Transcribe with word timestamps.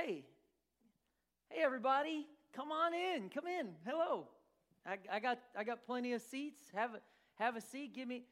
Hey, 0.00 0.24
hey, 1.50 1.62
everybody, 1.62 2.26
come 2.56 2.72
on 2.72 2.94
in. 2.94 3.28
Come 3.28 3.46
in. 3.46 3.68
Hello. 3.84 4.28
I, 4.86 4.96
I 5.12 5.20
got 5.20 5.38
I 5.58 5.62
got 5.62 5.84
plenty 5.84 6.14
of 6.14 6.22
seats. 6.22 6.60
Have 6.74 6.94
a 6.94 7.00
have 7.34 7.56
a 7.56 7.60
seat. 7.60 7.94
Give 7.94 8.08
me. 8.08 8.22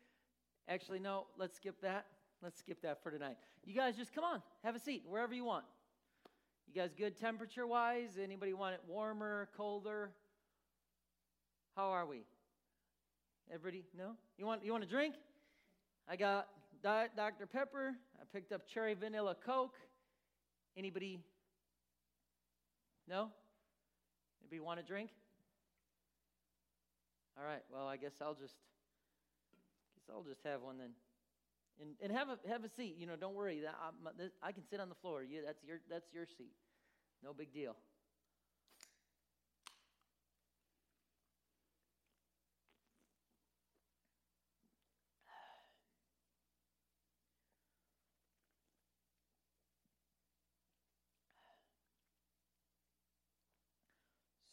Actually, 0.67 0.99
no. 0.99 1.27
Let's 1.37 1.57
skip 1.57 1.83
that. 1.83 2.07
Let's 2.43 2.59
skip 2.59 2.81
that 2.83 3.03
for 3.03 3.11
tonight. 3.11 3.37
You 3.67 3.75
guys 3.75 3.97
just 3.97 4.15
come 4.15 4.25
on. 4.25 4.41
Have 4.65 4.77
a 4.77 4.79
seat 4.79 5.03
wherever 5.07 5.35
you 5.35 5.45
want. 5.45 5.65
You 6.67 6.81
guys 6.81 6.95
good 6.97 7.19
temperature 7.19 7.67
wise? 7.67 8.17
Anybody 8.23 8.55
want 8.55 8.75
it 8.75 8.81
warmer, 8.89 9.51
colder? 9.55 10.11
How 11.77 11.91
are 11.91 12.07
we? 12.07 12.23
Everybody? 13.53 13.85
No? 13.97 14.13
You 14.39 14.47
want 14.47 14.65
you 14.65 14.73
want 14.73 14.85
a 14.85 14.89
drink? 14.89 15.17
I 16.09 16.17
got 16.17 16.49
Diet 16.83 17.11
Dr. 17.15 17.47
Pepper. 17.47 17.95
I 18.19 18.25
picked 18.33 18.53
up 18.53 18.67
cherry 18.67 18.95
vanilla 18.95 19.37
Coke. 19.45 19.77
Anybody? 20.79 21.21
No? 23.09 23.31
Anybody 24.43 24.61
want 24.61 24.81
a 24.81 24.83
drink? 24.83 25.11
All 27.39 27.45
right. 27.45 27.63
Well, 27.73 27.87
I 27.87 27.97
guess 27.97 28.13
I'll 28.21 28.35
just 28.35 28.55
guess 29.95 30.05
I'll 30.13 30.25
just 30.25 30.41
have 30.45 30.63
one 30.63 30.77
then. 30.79 30.91
And, 31.81 31.95
and 32.03 32.13
have 32.13 32.29
a 32.29 32.39
have 32.49 32.65
a 32.65 32.69
seat. 32.69 32.97
You 32.99 33.07
know, 33.07 33.17
don't 33.17 33.35
worry. 33.35 33.63
I, 33.67 34.49
I 34.49 34.53
can 34.53 34.65
sit 34.69 34.81
on 34.81 34.89
the 34.89 34.95
floor. 34.97 35.23
You, 35.23 35.41
that's 35.47 35.63
your 35.65 35.79
that's 35.89 36.13
your 36.13 36.27
seat. 36.27 36.53
No 37.23 37.33
big 37.33 37.53
deal. 37.53 37.77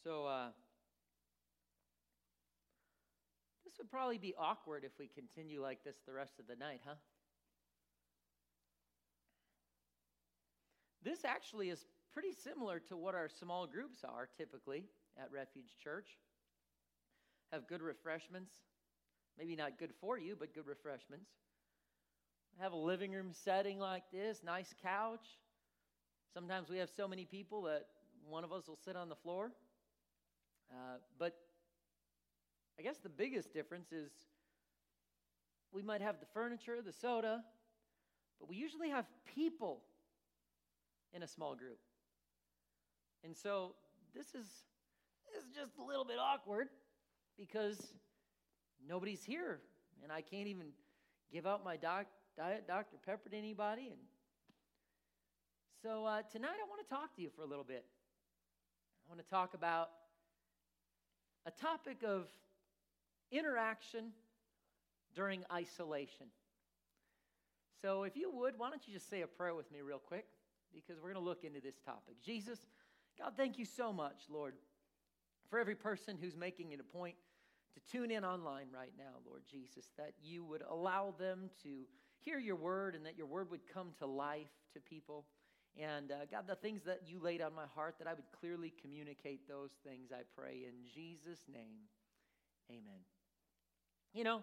So, 0.05 0.27
uh, 0.27 0.50
this 3.66 3.73
would 3.80 3.89
probably 3.89 4.20
be 4.20 4.36
awkward 4.38 4.84
if 4.84 4.92
we 5.00 5.08
continue 5.08 5.59
like 5.59 5.84
this 5.84 5.95
the 6.06 6.14
rest 6.14 6.34
of 6.39 6.45
the 6.45 6.56
night, 6.56 6.81
huh? 6.86 6.94
This 11.02 11.26
actually 11.26 11.72
is 11.72 11.88
pretty 12.14 12.33
similar 12.33 12.80
to 12.81 12.95
what 12.95 13.16
our 13.16 13.28
small 13.28 13.66
groups 13.66 14.03
are 14.03 14.30
typically 14.38 14.83
at 15.17 15.31
Refuge 15.31 15.76
Church. 15.83 16.20
Have 17.52 17.67
good 17.67 17.81
refreshments. 17.81 18.53
Maybe 19.39 19.56
not 19.56 19.80
good 19.80 19.94
for 20.00 20.20
you, 20.20 20.36
but 20.38 20.53
good 20.53 20.67
refreshments. 20.67 21.31
Have 22.59 22.73
a 22.73 22.78
living 22.78 23.11
room 23.11 23.31
setting 23.33 23.80
like 23.80 24.03
this, 24.14 24.42
nice 24.45 24.72
couch. 24.83 25.26
Sometimes 26.31 26.70
we 26.70 26.78
have 26.78 26.92
so 26.95 27.08
many 27.08 27.26
people 27.26 27.64
that 27.64 27.88
one 28.30 28.44
of 28.44 28.53
us 28.53 28.67
will 28.67 28.78
sit 28.86 28.95
on 28.95 29.09
the 29.09 29.16
floor. 29.16 29.52
Uh, 30.71 30.97
but 31.17 31.35
I 32.80 32.81
guess 32.81 32.97
the 32.97 33.09
biggest 33.09 33.53
difference 33.53 33.91
is 33.91 34.11
we 35.71 35.81
might 35.81 36.02
have 36.02 36.19
the 36.19 36.25
furniture, 36.33 36.77
the 36.85 36.94
soda, 36.94 37.44
but 38.39 38.49
we 38.49 38.55
usually 38.55 38.89
have 38.89 39.05
people 39.25 39.81
in 41.13 41.23
a 41.23 41.27
small 41.27 41.55
group. 41.55 41.80
And 43.23 43.36
so 43.36 43.75
this 44.13 44.27
is, 44.27 44.47
this 45.33 45.43
is 45.43 45.55
just 45.55 45.77
a 45.80 45.83
little 45.83 46.05
bit 46.05 46.17
awkward 46.19 46.67
because 47.38 47.80
nobody's 48.88 49.23
here 49.23 49.59
and 50.03 50.11
I 50.11 50.21
can't 50.21 50.47
even 50.47 50.67
give 51.31 51.45
out 51.45 51.63
my 51.63 51.77
doc, 51.77 52.05
diet 52.38 52.67
Dr. 52.67 52.97
Pepper 53.05 53.30
to 53.30 53.38
anybody. 53.38 53.88
And 53.88 53.99
so 55.81 56.05
uh, 56.05 56.21
tonight 56.31 56.58
I 56.61 56.69
want 56.69 56.88
to 56.88 56.93
talk 56.93 57.16
to 57.16 57.21
you 57.21 57.30
for 57.36 57.41
a 57.41 57.47
little 57.47 57.63
bit. 57.63 57.86
I 59.05 59.09
want 59.09 59.21
to 59.21 59.30
talk 59.30 59.53
about 59.53 59.89
a 61.46 61.52
topic 61.52 62.04
of 62.04 62.28
interaction 63.32 64.12
during 65.14 65.44
isolation. 65.52 66.28
So, 67.82 68.04
if 68.04 68.16
you 68.16 68.32
would, 68.32 68.58
why 68.58 68.70
don't 68.70 68.82
you 68.88 68.94
just 68.94 69.10
say 69.10 69.22
a 69.22 69.28
prayer 69.28 69.54
with 69.54 69.72
me, 69.72 69.82
real 69.82 70.00
quick, 70.00 70.26
because 70.73 70.98
we're 70.98 71.14
going 71.14 71.23
to 71.23 71.30
look 71.30 71.44
into 71.44 71.61
this 71.61 71.80
topic. 71.86 72.16
Jesus, 72.23 72.60
God, 73.17 73.34
thank 73.38 73.58
you 73.58 73.66
so 73.66 73.94
much, 73.94 74.23
Lord, 74.30 74.55
for 75.50 75.60
every 75.60 75.76
person 75.76 76.17
who's 76.20 76.36
making 76.36 76.72
it 76.72 76.80
a 76.80 76.84
point 76.84 77.16
to 77.76 77.92
tune 77.92 78.11
in 78.11 78.23
online 78.23 78.67
right 78.73 78.94
now, 78.98 79.20
Lord 79.28 79.44
Jesus, 79.50 79.86
that 79.98 80.14
you 80.23 80.44
would 80.45 80.64
allow 80.70 81.14
them 81.17 81.50
to 81.64 81.70
hear 82.20 82.39
your 82.39 82.55
word 82.55 82.95
and 82.95 83.05
that 83.05 83.17
your 83.17 83.28
word 83.28 83.52
would 83.52 83.67
come 83.72 83.89
to 84.00 84.05
life 84.05 84.48
to 84.73 84.80
people. 84.80 85.26
And 85.81 86.11
uh, 86.11 86.25
God, 86.31 86.45
the 86.47 86.55
things 86.55 86.83
that 86.86 87.02
you 87.05 87.19
laid 87.19 87.41
on 87.41 87.53
my 87.53 87.65
heart, 87.75 87.95
that 87.99 88.08
I 88.08 88.13
would 88.13 88.31
clearly 88.39 88.73
communicate 88.81 89.47
those 89.47 89.71
things, 89.86 90.11
I 90.11 90.21
pray 90.39 90.65
in 90.65 90.73
Jesus' 90.93 91.41
name. 91.52 91.89
Amen. 92.69 93.02
You 94.13 94.23
know, 94.23 94.41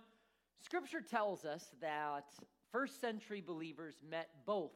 Scripture 0.61 1.01
tells 1.01 1.45
us 1.45 1.65
that 1.81 2.27
first 2.71 3.01
century 3.01 3.41
believers 3.41 3.97
met 4.09 4.29
both 4.45 4.73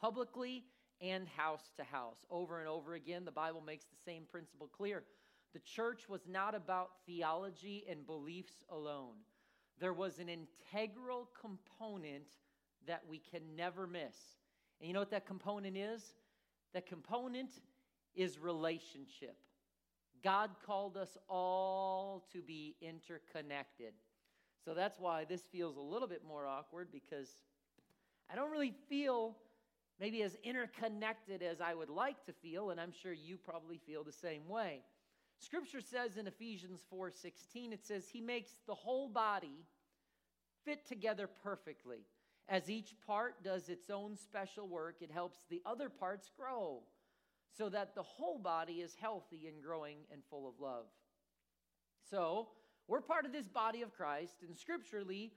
publicly 0.00 0.64
and 1.00 1.28
house 1.28 1.72
to 1.76 1.84
house. 1.84 2.24
Over 2.30 2.60
and 2.60 2.68
over 2.68 2.94
again, 2.94 3.24
the 3.24 3.30
Bible 3.30 3.60
makes 3.60 3.84
the 3.84 4.10
same 4.10 4.22
principle 4.30 4.68
clear. 4.68 5.02
The 5.52 5.60
church 5.60 6.08
was 6.08 6.22
not 6.26 6.54
about 6.54 6.90
theology 7.06 7.84
and 7.88 8.06
beliefs 8.06 8.64
alone, 8.70 9.16
there 9.78 9.92
was 9.92 10.18
an 10.18 10.28
integral 10.28 11.28
component 11.40 12.28
that 12.86 13.02
we 13.08 13.18
can 13.18 13.42
never 13.56 13.86
miss. 13.86 14.16
And 14.82 14.88
you 14.88 14.94
know 14.94 15.00
what 15.00 15.12
that 15.12 15.26
component 15.26 15.76
is? 15.76 16.02
That 16.74 16.86
component 16.86 17.50
is 18.16 18.40
relationship. 18.40 19.36
God 20.24 20.50
called 20.66 20.96
us 20.96 21.16
all 21.28 22.24
to 22.32 22.42
be 22.42 22.74
interconnected. 22.82 23.92
So 24.64 24.74
that's 24.74 24.98
why 24.98 25.24
this 25.24 25.42
feels 25.42 25.76
a 25.76 25.80
little 25.80 26.08
bit 26.08 26.22
more 26.26 26.48
awkward 26.48 26.88
because 26.90 27.28
I 28.28 28.34
don't 28.34 28.50
really 28.50 28.74
feel 28.88 29.36
maybe 30.00 30.22
as 30.24 30.36
interconnected 30.42 31.44
as 31.44 31.60
I 31.60 31.74
would 31.74 31.90
like 31.90 32.24
to 32.26 32.32
feel, 32.32 32.70
and 32.70 32.80
I'm 32.80 32.92
sure 32.92 33.12
you 33.12 33.36
probably 33.36 33.78
feel 33.78 34.02
the 34.02 34.10
same 34.10 34.48
way. 34.48 34.80
Scripture 35.38 35.80
says 35.80 36.16
in 36.16 36.26
Ephesians 36.26 36.80
4:16 36.92 37.72
it 37.72 37.84
says 37.84 38.08
he 38.08 38.20
makes 38.20 38.50
the 38.66 38.74
whole 38.74 39.08
body 39.08 39.64
fit 40.64 40.84
together 40.86 41.28
perfectly. 41.28 42.04
As 42.48 42.68
each 42.68 42.94
part 43.06 43.42
does 43.42 43.68
its 43.68 43.88
own 43.90 44.16
special 44.16 44.66
work, 44.66 44.96
it 45.00 45.10
helps 45.10 45.38
the 45.48 45.62
other 45.64 45.88
parts 45.88 46.30
grow 46.36 46.82
so 47.56 47.68
that 47.68 47.94
the 47.94 48.02
whole 48.02 48.38
body 48.38 48.74
is 48.74 48.94
healthy 49.00 49.46
and 49.46 49.62
growing 49.62 49.98
and 50.10 50.22
full 50.30 50.48
of 50.48 50.58
love. 50.58 50.86
So, 52.10 52.48
we're 52.88 53.00
part 53.00 53.24
of 53.24 53.32
this 53.32 53.48
body 53.48 53.82
of 53.82 53.94
Christ, 53.94 54.42
and 54.46 54.56
scripturally, 54.56 55.32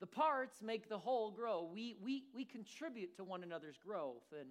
the 0.00 0.06
parts 0.06 0.62
make 0.62 0.88
the 0.88 0.98
whole 0.98 1.30
grow. 1.30 1.68
We, 1.72 1.96
we, 2.02 2.24
we 2.34 2.44
contribute 2.44 3.16
to 3.16 3.24
one 3.24 3.42
another's 3.42 3.78
growth. 3.78 4.24
And 4.38 4.50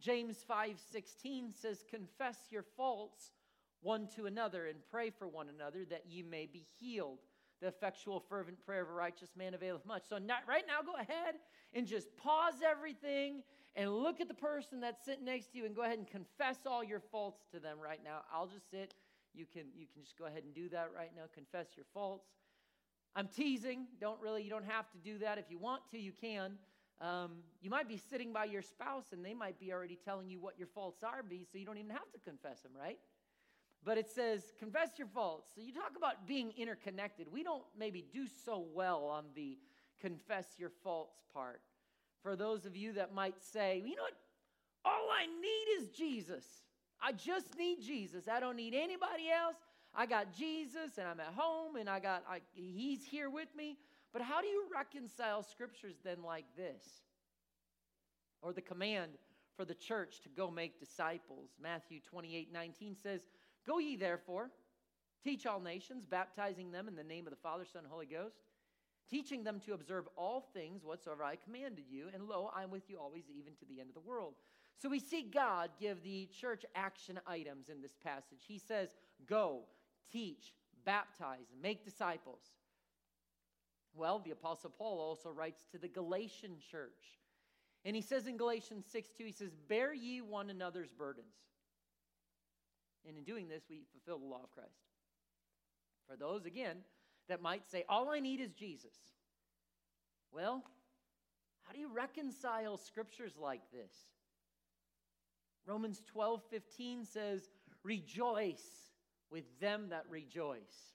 James 0.00 0.44
5:16 0.48 1.54
says, 1.54 1.84
Confess 1.88 2.36
your 2.50 2.64
faults 2.76 3.32
one 3.80 4.08
to 4.16 4.26
another 4.26 4.66
and 4.66 4.78
pray 4.90 5.10
for 5.10 5.28
one 5.28 5.48
another 5.48 5.84
that 5.90 6.04
ye 6.08 6.22
may 6.22 6.46
be 6.46 6.64
healed. 6.78 7.18
The 7.60 7.68
effectual, 7.68 8.20
fervent 8.20 8.64
prayer 8.64 8.82
of 8.82 8.90
a 8.90 8.92
righteous 8.92 9.30
man 9.36 9.54
availeth 9.54 9.86
much. 9.86 10.02
So, 10.08 10.18
not, 10.18 10.40
right 10.48 10.64
now, 10.66 10.82
go 10.82 10.94
ahead 11.00 11.36
and 11.72 11.86
just 11.86 12.14
pause 12.16 12.54
everything 12.68 13.42
and 13.76 13.92
look 13.92 14.20
at 14.20 14.28
the 14.28 14.34
person 14.34 14.80
that's 14.80 15.04
sitting 15.04 15.24
next 15.24 15.52
to 15.52 15.58
you 15.58 15.66
and 15.66 15.74
go 15.74 15.82
ahead 15.82 15.98
and 15.98 16.08
confess 16.08 16.58
all 16.66 16.84
your 16.84 17.00
faults 17.00 17.42
to 17.52 17.60
them 17.60 17.78
right 17.82 18.00
now. 18.04 18.20
I'll 18.32 18.46
just 18.46 18.70
sit. 18.70 18.94
You 19.34 19.46
can, 19.52 19.62
you 19.76 19.86
can 19.92 20.02
just 20.02 20.16
go 20.18 20.26
ahead 20.26 20.44
and 20.44 20.54
do 20.54 20.68
that 20.68 20.90
right 20.96 21.10
now. 21.16 21.22
Confess 21.34 21.68
your 21.76 21.86
faults. 21.92 22.28
I'm 23.16 23.28
teasing. 23.28 23.86
Don't 24.00 24.20
really, 24.20 24.42
you 24.42 24.50
don't 24.50 24.64
have 24.64 24.90
to 24.90 24.98
do 24.98 25.18
that. 25.18 25.38
If 25.38 25.46
you 25.48 25.58
want 25.58 25.82
to, 25.90 25.98
you 25.98 26.12
can. 26.12 26.58
Um, 27.00 27.42
you 27.60 27.70
might 27.70 27.88
be 27.88 27.96
sitting 27.96 28.32
by 28.32 28.44
your 28.44 28.62
spouse 28.62 29.06
and 29.12 29.24
they 29.24 29.34
might 29.34 29.58
be 29.58 29.72
already 29.72 29.98
telling 30.04 30.28
you 30.28 30.40
what 30.40 30.58
your 30.58 30.68
faults 30.68 31.02
are, 31.02 31.22
be 31.22 31.44
so 31.50 31.58
you 31.58 31.66
don't 31.66 31.78
even 31.78 31.90
have 31.90 32.10
to 32.12 32.18
confess 32.20 32.60
them, 32.60 32.72
right? 32.78 32.98
But 33.84 33.98
it 33.98 34.08
says, 34.08 34.52
confess 34.58 34.90
your 34.98 35.08
faults. 35.08 35.50
So 35.54 35.60
you 35.60 35.72
talk 35.72 35.92
about 35.96 36.26
being 36.26 36.52
interconnected. 36.56 37.26
We 37.30 37.42
don't 37.42 37.64
maybe 37.78 38.04
do 38.12 38.26
so 38.44 38.64
well 38.72 39.04
on 39.04 39.24
the 39.34 39.58
confess 40.00 40.46
your 40.58 40.70
faults 40.82 41.18
part. 41.32 41.60
For 42.22 42.36
those 42.36 42.64
of 42.64 42.76
you 42.76 42.94
that 42.94 43.14
might 43.14 43.42
say, 43.42 43.82
you 43.84 43.94
know 43.94 44.02
what? 44.02 44.16
All 44.86 45.08
I 45.10 45.26
need 45.26 45.82
is 45.82 45.90
Jesus. 45.90 46.44
I 47.02 47.12
just 47.12 47.58
need 47.58 47.82
Jesus. 47.82 48.28
I 48.28 48.40
don't 48.40 48.56
need 48.56 48.74
anybody 48.74 49.30
else. 49.30 49.56
I 49.94 50.06
got 50.06 50.32
Jesus 50.32 50.98
and 50.98 51.06
I'm 51.06 51.20
at 51.20 51.34
home 51.34 51.76
and 51.76 51.88
I 51.88 52.00
got 52.00 52.24
I, 52.28 52.40
he's 52.54 53.04
here 53.04 53.28
with 53.28 53.48
me. 53.56 53.76
But 54.12 54.22
how 54.22 54.40
do 54.40 54.46
you 54.46 54.64
reconcile 54.74 55.42
scriptures 55.42 55.96
then 56.04 56.22
like 56.24 56.46
this? 56.56 56.82
Or 58.42 58.52
the 58.52 58.62
command 58.62 59.12
for 59.56 59.64
the 59.64 59.74
church 59.74 60.20
to 60.22 60.28
go 60.28 60.50
make 60.50 60.80
disciples. 60.80 61.50
Matthew 61.62 62.00
28 62.00 62.52
19 62.52 62.96
says, 63.02 63.20
Go 63.66 63.78
ye 63.78 63.96
therefore, 63.96 64.50
teach 65.22 65.46
all 65.46 65.60
nations, 65.60 66.04
baptizing 66.04 66.70
them 66.70 66.88
in 66.88 66.96
the 66.96 67.04
name 67.04 67.26
of 67.26 67.30
the 67.32 67.40
Father, 67.40 67.64
Son, 67.64 67.82
and 67.82 67.90
Holy 67.90 68.06
Ghost, 68.06 68.36
teaching 69.10 69.42
them 69.42 69.60
to 69.60 69.74
observe 69.74 70.08
all 70.16 70.48
things 70.52 70.84
whatsoever 70.84 71.24
I 71.24 71.36
commanded 71.36 71.84
you, 71.90 72.08
and 72.12 72.28
lo, 72.28 72.50
I 72.54 72.62
am 72.62 72.70
with 72.70 72.88
you 72.88 72.98
always, 72.98 73.24
even 73.36 73.54
to 73.54 73.64
the 73.66 73.80
end 73.80 73.88
of 73.88 73.94
the 73.94 74.08
world. 74.08 74.34
So 74.76 74.88
we 74.88 74.98
see 74.98 75.22
God 75.22 75.70
give 75.80 76.02
the 76.02 76.28
church 76.38 76.64
action 76.74 77.20
items 77.26 77.68
in 77.68 77.80
this 77.80 77.96
passage. 78.02 78.40
He 78.46 78.58
says, 78.58 78.90
Go, 79.26 79.62
teach, 80.10 80.54
baptize, 80.84 81.46
make 81.62 81.84
disciples. 81.84 82.40
Well, 83.94 84.18
the 84.18 84.32
Apostle 84.32 84.70
Paul 84.76 84.98
also 84.98 85.30
writes 85.30 85.64
to 85.70 85.78
the 85.78 85.88
Galatian 85.88 86.56
church. 86.70 87.20
And 87.84 87.94
he 87.94 88.02
says 88.02 88.26
in 88.26 88.36
Galatians 88.36 88.86
6 88.90 89.10
2, 89.16 89.24
he 89.24 89.32
says, 89.32 89.50
Bear 89.68 89.94
ye 89.94 90.20
one 90.20 90.50
another's 90.50 90.90
burdens. 90.90 91.34
And 93.06 93.16
in 93.16 93.24
doing 93.24 93.48
this, 93.48 93.64
we 93.68 93.82
fulfill 93.92 94.18
the 94.18 94.30
law 94.30 94.42
of 94.44 94.50
Christ. 94.50 94.70
For 96.08 96.16
those, 96.16 96.46
again, 96.46 96.78
that 97.28 97.42
might 97.42 97.68
say, 97.68 97.84
All 97.88 98.10
I 98.10 98.20
need 98.20 98.40
is 98.40 98.52
Jesus. 98.52 98.96
Well, 100.32 100.64
how 101.62 101.72
do 101.72 101.78
you 101.78 101.88
reconcile 101.92 102.76
scriptures 102.76 103.34
like 103.40 103.62
this? 103.72 103.92
Romans 105.66 106.02
12 106.06 106.42
15 106.50 107.04
says, 107.04 107.48
Rejoice 107.82 108.90
with 109.30 109.44
them 109.60 109.88
that 109.90 110.04
rejoice, 110.08 110.92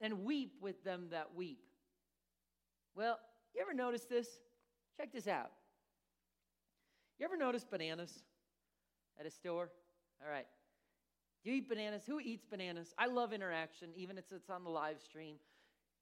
and 0.00 0.24
weep 0.24 0.54
with 0.60 0.82
them 0.84 1.06
that 1.10 1.34
weep. 1.34 1.60
Well, 2.94 3.18
you 3.54 3.60
ever 3.60 3.74
notice 3.74 4.04
this? 4.04 4.28
Check 4.96 5.12
this 5.12 5.28
out. 5.28 5.50
You 7.18 7.24
ever 7.24 7.36
notice 7.36 7.64
bananas 7.64 8.22
at 9.18 9.26
a 9.26 9.30
store? 9.30 9.70
All 10.22 10.30
right. 10.30 10.46
You 11.48 11.54
eat 11.54 11.68
bananas? 11.70 12.02
Who 12.06 12.20
eats 12.20 12.44
bananas? 12.44 12.92
I 12.98 13.06
love 13.06 13.32
interaction, 13.32 13.88
even 13.96 14.18
if 14.18 14.24
it's 14.30 14.50
on 14.50 14.64
the 14.64 14.70
live 14.70 15.00
stream. 15.00 15.36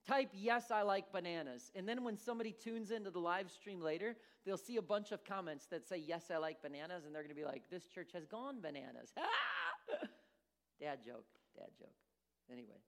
Type, 0.05 0.31
yes, 0.33 0.73
I 0.73 0.83
like 0.83 1.13
bananas. 1.13 1.71
And 1.77 1.89
then 1.89 2.03
when 2.03 2.17
somebody 2.17 2.51
tunes 2.51 2.91
into 2.91 3.13
the 3.13 3.21
live 3.21 3.49
stream 3.53 3.81
later, 3.81 4.17
they'll 4.45 4.57
see 4.57 4.77
a 4.77 4.83
bunch 4.83 5.13
of 5.13 5.25
comments 5.25 5.67
that 5.67 5.87
say, 5.87 5.99
yes, 6.05 6.33
I 6.35 6.39
like 6.39 6.63
bananas. 6.63 7.05
And 7.05 7.15
they're 7.15 7.23
going 7.23 7.35
to 7.35 7.41
be 7.41 7.45
like, 7.45 7.63
this 7.71 7.87
church 7.87 8.11
has 8.13 8.27
gone 8.27 8.61
bananas. 8.61 9.13
dad 10.81 10.99
joke, 11.07 11.27
dad 11.57 11.69
joke. 11.79 11.95
Anyway. 12.51 12.81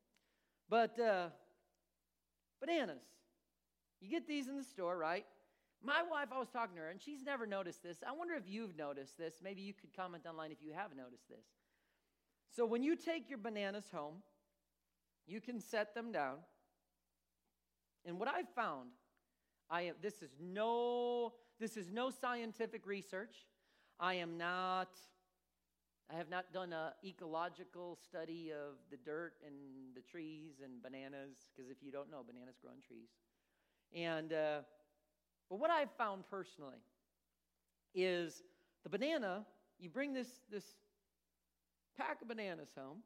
But 0.69 0.99
uh, 0.99 1.29
bananas. 2.61 3.03
You 4.01 4.11
get 4.11 4.27
these 4.27 4.49
in 4.49 4.57
the 4.57 4.65
store, 4.65 4.99
right? 4.99 5.27
My 5.81 6.03
wife, 6.11 6.31
I 6.35 6.41
was 6.41 6.49
talking 6.49 6.75
to 6.75 6.83
her, 6.83 6.91
and 6.91 7.01
she's 7.01 7.23
never 7.23 7.47
noticed 7.47 7.85
this. 7.85 7.99
I 8.05 8.11
wonder 8.11 8.35
if 8.35 8.49
you've 8.49 8.77
noticed 8.77 9.17
this. 9.17 9.35
Maybe 9.45 9.63
you 9.63 9.75
could 9.75 9.95
comment 9.95 10.27
online 10.29 10.51
if 10.51 10.59
you 10.61 10.73
have 10.73 10.97
noticed 10.97 11.29
this. 11.29 11.45
So 12.55 12.67
when 12.67 12.83
you 12.83 12.97
take 12.97 13.29
your 13.29 13.39
bananas 13.39 13.87
home, 13.93 14.23
you 15.27 15.41
can 15.41 15.61
set 15.61 15.95
them 15.95 16.13
down. 16.13 16.37
And 18.05 18.19
what 18.19 18.29
I've 18.29 18.49
found, 18.49 18.91
I 19.71 19.83
am, 19.83 19.95
this 20.01 20.23
is 20.23 20.31
no 20.41 21.35
this 21.61 21.77
is 21.77 21.91
no 21.91 22.11
scientific 22.11 22.87
research. 22.87 23.35
I 23.99 24.15
am 24.15 24.39
not 24.39 24.89
I 26.11 26.17
have 26.17 26.31
not 26.31 26.53
done 26.55 26.73
an 26.73 26.93
ecological 27.05 27.99
study 28.03 28.51
of 28.51 28.77
the 28.91 28.97
dirt 28.97 29.35
and 29.47 29.55
the 29.95 30.01
trees 30.01 30.61
and 30.65 30.83
bananas 30.83 31.37
because 31.55 31.71
if 31.71 31.83
you 31.83 31.93
don't 31.93 32.11
know, 32.11 32.23
bananas 32.27 32.57
grow 32.63 32.71
on 32.71 32.79
trees. 32.81 33.11
And 33.95 34.33
uh, 34.33 34.61
but 35.51 35.59
what 35.59 35.71
I've 35.71 35.93
found 35.99 36.25
personally 36.31 36.81
is 37.95 38.43
the 38.85 38.89
banana. 38.89 39.45
You 39.79 39.91
bring 39.91 40.15
this 40.15 40.29
this 40.51 40.65
pack 41.99 42.23
of 42.23 42.29
bananas 42.29 42.71
home, 42.79 42.99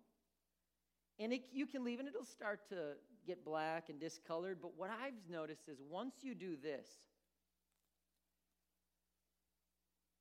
and 1.18 1.32
it, 1.32 1.42
you 1.52 1.66
can 1.66 1.84
leave 1.84 1.98
and 1.98 2.08
it'll 2.08 2.24
start 2.24 2.68
to 2.68 2.94
get 3.26 3.44
black 3.44 3.88
and 3.88 3.98
discolored. 3.98 4.58
But 4.60 4.72
what 4.76 4.90
I've 4.90 5.30
noticed 5.30 5.68
is 5.68 5.78
once 5.88 6.16
you 6.22 6.34
do 6.34 6.56
this, 6.62 6.88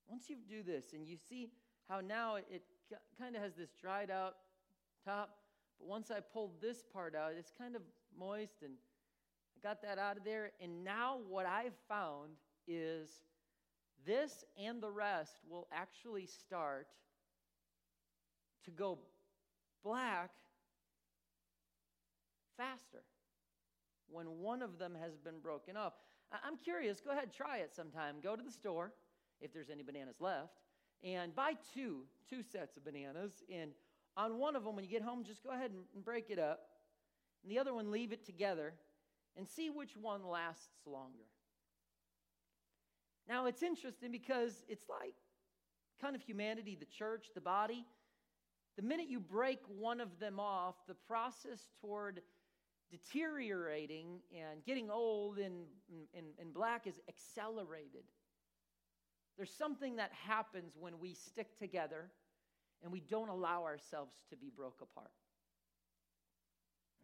once 0.08 0.30
you 0.30 0.38
do 0.50 0.64
this, 0.64 0.94
and 0.94 1.08
you 1.08 1.18
see 1.18 1.50
how 1.90 2.02
now 2.02 2.36
it 2.36 2.64
kind 3.20 3.36
of 3.36 3.42
has 3.42 3.56
this 3.56 3.70
dried 3.80 4.12
out 4.12 4.36
top, 5.06 5.38
but 5.80 5.88
once 5.88 6.12
I 6.12 6.20
pulled 6.20 6.62
this 6.62 6.84
part 6.94 7.16
out, 7.16 7.32
it's 7.38 7.52
kind 7.58 7.76
of 7.76 7.82
moist, 8.18 8.62
and 8.64 8.74
I 9.56 9.68
got 9.68 9.82
that 9.82 9.98
out 9.98 10.18
of 10.18 10.24
there. 10.24 10.52
And 10.62 10.84
now 10.84 11.20
what 11.28 11.46
I've 11.46 11.78
found 11.88 12.32
is 12.68 13.10
this 14.06 14.44
and 14.58 14.82
the 14.82 14.90
rest 14.90 15.40
will 15.50 15.68
actually 15.72 16.26
start 16.26 16.88
to 18.66 18.72
go 18.72 19.00
black 19.84 20.32
faster 22.58 23.04
when 24.10 24.26
one 24.40 24.62
of 24.62 24.78
them 24.78 24.96
has 25.02 25.18
been 25.18 25.40
broken 25.40 25.78
off. 25.78 25.94
I'm 26.32 26.58
curious, 26.58 27.00
go 27.02 27.12
ahead, 27.12 27.34
try 27.34 27.58
it 27.58 27.74
sometime. 27.76 28.16
Go 28.22 28.36
to 28.36 28.44
the 28.44 28.52
store 28.52 28.94
if 29.40 29.54
there's 29.54 29.70
any 29.70 29.84
bananas 29.84 30.22
left 30.22 30.62
and 31.04 31.36
buy 31.36 31.54
two, 31.74 32.04
two 32.30 32.44
sets 32.44 32.78
of 32.78 32.86
bananas. 32.86 33.44
And 33.54 33.72
on 34.16 34.38
one 34.38 34.56
of 34.56 34.64
them, 34.64 34.76
when 34.76 34.84
you 34.84 34.90
get 34.90 35.02
home, 35.02 35.24
just 35.24 35.44
go 35.44 35.52
ahead 35.52 35.72
and 35.72 36.06
break 36.06 36.30
it 36.30 36.40
up. 36.40 36.62
And 37.44 37.52
the 37.52 37.60
other 37.60 37.74
one, 37.74 37.92
leave 37.92 38.12
it 38.12 38.26
together 38.26 38.74
and 39.38 39.48
see 39.48 39.70
which 39.70 39.98
one 39.98 40.28
lasts 40.28 40.70
longer. 40.86 41.26
Now, 43.28 43.46
it's 43.46 43.64
interesting 43.64 44.12
because 44.12 44.64
it's 44.68 44.88
like 44.90 45.16
kind 46.02 46.16
of 46.16 46.22
humanity, 46.22 46.78
the 46.80 46.86
church, 46.86 47.28
the 47.34 47.42
body. 47.42 47.86
The 48.78 48.84
minute 48.84 49.08
you 49.10 49.20
break 49.20 49.60
one 49.68 50.00
of 50.00 50.20
them 50.20 50.40
off, 50.40 50.76
the 50.88 50.94
process 50.94 51.68
toward 51.82 52.22
deteriorating 52.90 54.20
and 54.36 54.64
getting 54.66 54.90
old 54.90 55.38
and, 55.38 55.66
and 56.14 56.54
black 56.54 56.88
is 56.88 57.00
accelerated. 57.08 58.04
There's 59.38 59.54
something 59.54 59.96
that 59.96 60.12
happens 60.14 60.74
when 60.80 61.00
we 61.00 61.14
stick 61.14 61.58
together 61.58 62.12
and 62.84 62.92
we 62.92 63.00
don't 63.00 63.30
allow 63.30 63.64
ourselves 63.64 64.14
to 64.30 64.36
be 64.36 64.52
broke 64.56 64.82
apart. 64.82 65.12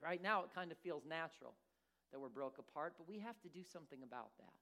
Right 0.01 0.21
now, 0.21 0.43
it 0.43 0.49
kind 0.53 0.71
of 0.71 0.77
feels 0.77 1.03
natural 1.07 1.53
that 2.11 2.19
we're 2.19 2.29
broke 2.29 2.57
apart, 2.59 2.93
but 2.97 3.07
we 3.07 3.19
have 3.19 3.39
to 3.41 3.49
do 3.49 3.63
something 3.63 3.99
about 4.03 4.29
that. 4.39 4.53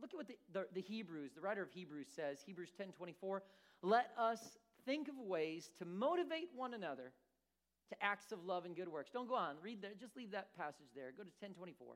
Look 0.00 0.10
at 0.12 0.16
what 0.16 0.28
the, 0.28 0.36
the, 0.52 0.66
the 0.74 0.80
Hebrews, 0.80 1.32
the 1.34 1.40
writer 1.40 1.62
of 1.62 1.70
Hebrews 1.70 2.08
says, 2.14 2.38
Hebrews 2.44 2.72
10 2.76 2.88
24, 2.88 3.42
let 3.82 4.10
us 4.18 4.58
think 4.86 5.08
of 5.08 5.14
ways 5.18 5.70
to 5.78 5.84
motivate 5.84 6.48
one 6.54 6.74
another 6.74 7.12
to 7.90 8.04
acts 8.04 8.32
of 8.32 8.44
love 8.44 8.64
and 8.64 8.74
good 8.74 8.88
works. 8.88 9.10
Don't 9.12 9.28
go 9.28 9.34
on. 9.34 9.56
Read 9.62 9.82
there. 9.82 9.92
Just 9.98 10.16
leave 10.16 10.30
that 10.32 10.56
passage 10.56 10.88
there. 10.94 11.10
Go 11.10 11.22
to 11.22 11.30
1024. 11.40 11.94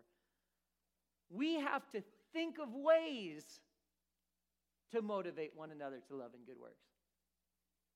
We 1.30 1.54
have 1.60 1.90
to 1.92 2.02
think 2.32 2.58
of 2.58 2.68
ways 2.72 3.60
to 4.92 5.02
motivate 5.02 5.52
one 5.54 5.70
another 5.70 6.00
to 6.08 6.16
love 6.16 6.32
and 6.34 6.46
good 6.46 6.58
works. 6.60 6.84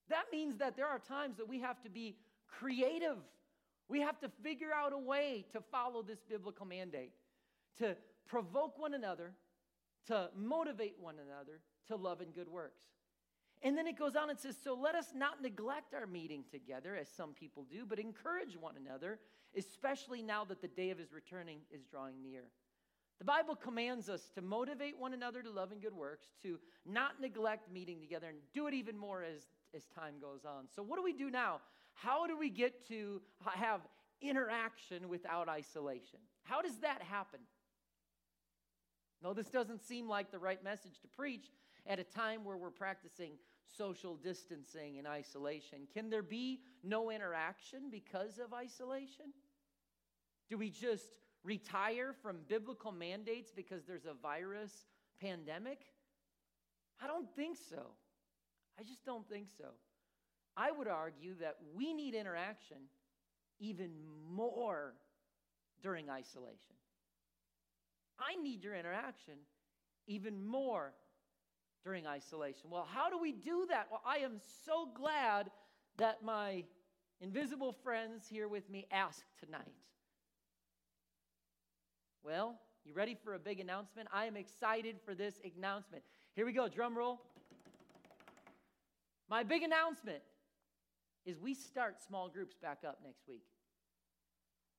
That 0.08 0.24
means 0.32 0.58
that 0.58 0.76
there 0.76 0.86
are 0.86 0.98
times 0.98 1.36
that 1.38 1.48
we 1.48 1.60
have 1.60 1.80
to 1.82 1.90
be 1.90 2.16
creative. 2.46 3.16
We 3.88 4.00
have 4.00 4.18
to 4.20 4.30
figure 4.42 4.72
out 4.74 4.92
a 4.92 4.98
way 4.98 5.46
to 5.52 5.60
follow 5.70 6.02
this 6.02 6.18
biblical 6.28 6.66
mandate, 6.66 7.12
to 7.78 7.96
provoke 8.26 8.78
one 8.78 8.94
another, 8.94 9.32
to 10.08 10.28
motivate 10.36 10.96
one 11.00 11.14
another 11.14 11.60
to 11.88 11.96
love 11.96 12.20
and 12.20 12.34
good 12.34 12.48
works. 12.48 12.82
And 13.64 13.78
then 13.78 13.86
it 13.86 13.96
goes 13.96 14.16
on 14.16 14.28
and 14.28 14.38
says, 14.38 14.56
So 14.62 14.74
let 14.74 14.94
us 14.94 15.12
not 15.14 15.40
neglect 15.40 15.94
our 15.94 16.06
meeting 16.06 16.44
together, 16.50 16.96
as 16.96 17.08
some 17.08 17.32
people 17.32 17.64
do, 17.70 17.84
but 17.88 17.98
encourage 17.98 18.56
one 18.56 18.74
another, 18.76 19.20
especially 19.56 20.22
now 20.22 20.44
that 20.44 20.60
the 20.60 20.68
day 20.68 20.90
of 20.90 20.98
his 20.98 21.12
returning 21.12 21.60
is 21.70 21.84
drawing 21.84 22.22
near. 22.22 22.44
The 23.18 23.24
Bible 23.24 23.54
commands 23.54 24.08
us 24.08 24.30
to 24.34 24.42
motivate 24.42 24.98
one 24.98 25.14
another 25.14 25.42
to 25.42 25.50
love 25.50 25.70
and 25.70 25.80
good 25.80 25.94
works, 25.94 26.26
to 26.42 26.58
not 26.84 27.20
neglect 27.20 27.70
meeting 27.72 28.00
together, 28.00 28.28
and 28.28 28.38
do 28.52 28.66
it 28.66 28.74
even 28.74 28.98
more 28.98 29.22
as, 29.22 29.42
as 29.76 29.86
time 29.86 30.14
goes 30.20 30.44
on. 30.44 30.66
So, 30.74 30.82
what 30.82 30.96
do 30.96 31.04
we 31.04 31.12
do 31.12 31.30
now? 31.30 31.60
How 31.94 32.26
do 32.26 32.36
we 32.36 32.50
get 32.50 32.86
to 32.88 33.22
have 33.44 33.80
interaction 34.20 35.08
without 35.08 35.48
isolation? 35.48 36.18
How 36.42 36.62
does 36.62 36.78
that 36.78 37.00
happen? 37.02 37.40
No, 39.22 39.32
this 39.32 39.46
doesn't 39.46 39.82
seem 39.82 40.08
like 40.08 40.32
the 40.32 40.38
right 40.40 40.62
message 40.64 40.98
to 41.02 41.08
preach 41.08 41.46
at 41.86 42.00
a 42.00 42.04
time 42.04 42.44
where 42.44 42.56
we're 42.56 42.70
practicing 42.70 43.32
social 43.76 44.16
distancing 44.16 44.98
and 44.98 45.06
isolation? 45.06 45.86
Can 45.92 46.10
there 46.10 46.22
be 46.22 46.60
no 46.82 47.10
interaction 47.10 47.90
because 47.90 48.38
of 48.38 48.52
isolation? 48.52 49.26
Do 50.48 50.58
we 50.58 50.70
just 50.70 51.18
retire 51.44 52.14
from 52.22 52.38
biblical 52.48 52.92
mandates 52.92 53.50
because 53.54 53.84
there's 53.84 54.06
a 54.06 54.14
virus 54.14 54.72
pandemic? 55.20 55.80
I 57.02 57.06
don't 57.06 57.28
think 57.34 57.56
so. 57.56 57.82
I 58.78 58.82
just 58.82 59.04
don't 59.04 59.28
think 59.28 59.48
so. 59.56 59.68
I 60.56 60.70
would 60.70 60.88
argue 60.88 61.34
that 61.40 61.56
we 61.74 61.92
need 61.94 62.14
interaction 62.14 62.78
even 63.58 63.90
more 64.30 64.94
during 65.82 66.10
isolation. 66.10 66.76
I 68.18 68.40
need 68.40 68.62
your 68.62 68.74
interaction 68.74 69.34
even 70.06 70.44
more 70.44 70.92
during 71.84 72.06
isolation. 72.06 72.70
Well, 72.70 72.86
how 72.90 73.10
do 73.10 73.18
we 73.18 73.32
do 73.32 73.66
that? 73.68 73.88
Well, 73.90 74.02
I 74.06 74.18
am 74.18 74.40
so 74.64 74.88
glad 74.94 75.50
that 75.98 76.22
my 76.24 76.64
invisible 77.20 77.72
friends 77.82 78.26
here 78.28 78.48
with 78.48 78.68
me 78.70 78.86
asked 78.90 79.24
tonight. 79.44 79.62
Well, 82.24 82.58
you 82.84 82.94
ready 82.94 83.16
for 83.24 83.34
a 83.34 83.38
big 83.38 83.60
announcement? 83.60 84.08
I 84.12 84.26
am 84.26 84.36
excited 84.36 84.96
for 85.04 85.14
this 85.14 85.40
announcement. 85.56 86.02
Here 86.34 86.46
we 86.46 86.52
go, 86.52 86.68
drum 86.68 86.96
roll. 86.96 87.20
My 89.28 89.42
big 89.42 89.62
announcement 89.62 90.22
is 91.24 91.38
we 91.38 91.54
start 91.54 91.96
small 92.06 92.28
groups 92.28 92.56
back 92.56 92.80
up 92.86 92.98
next 93.04 93.26
week. 93.28 93.44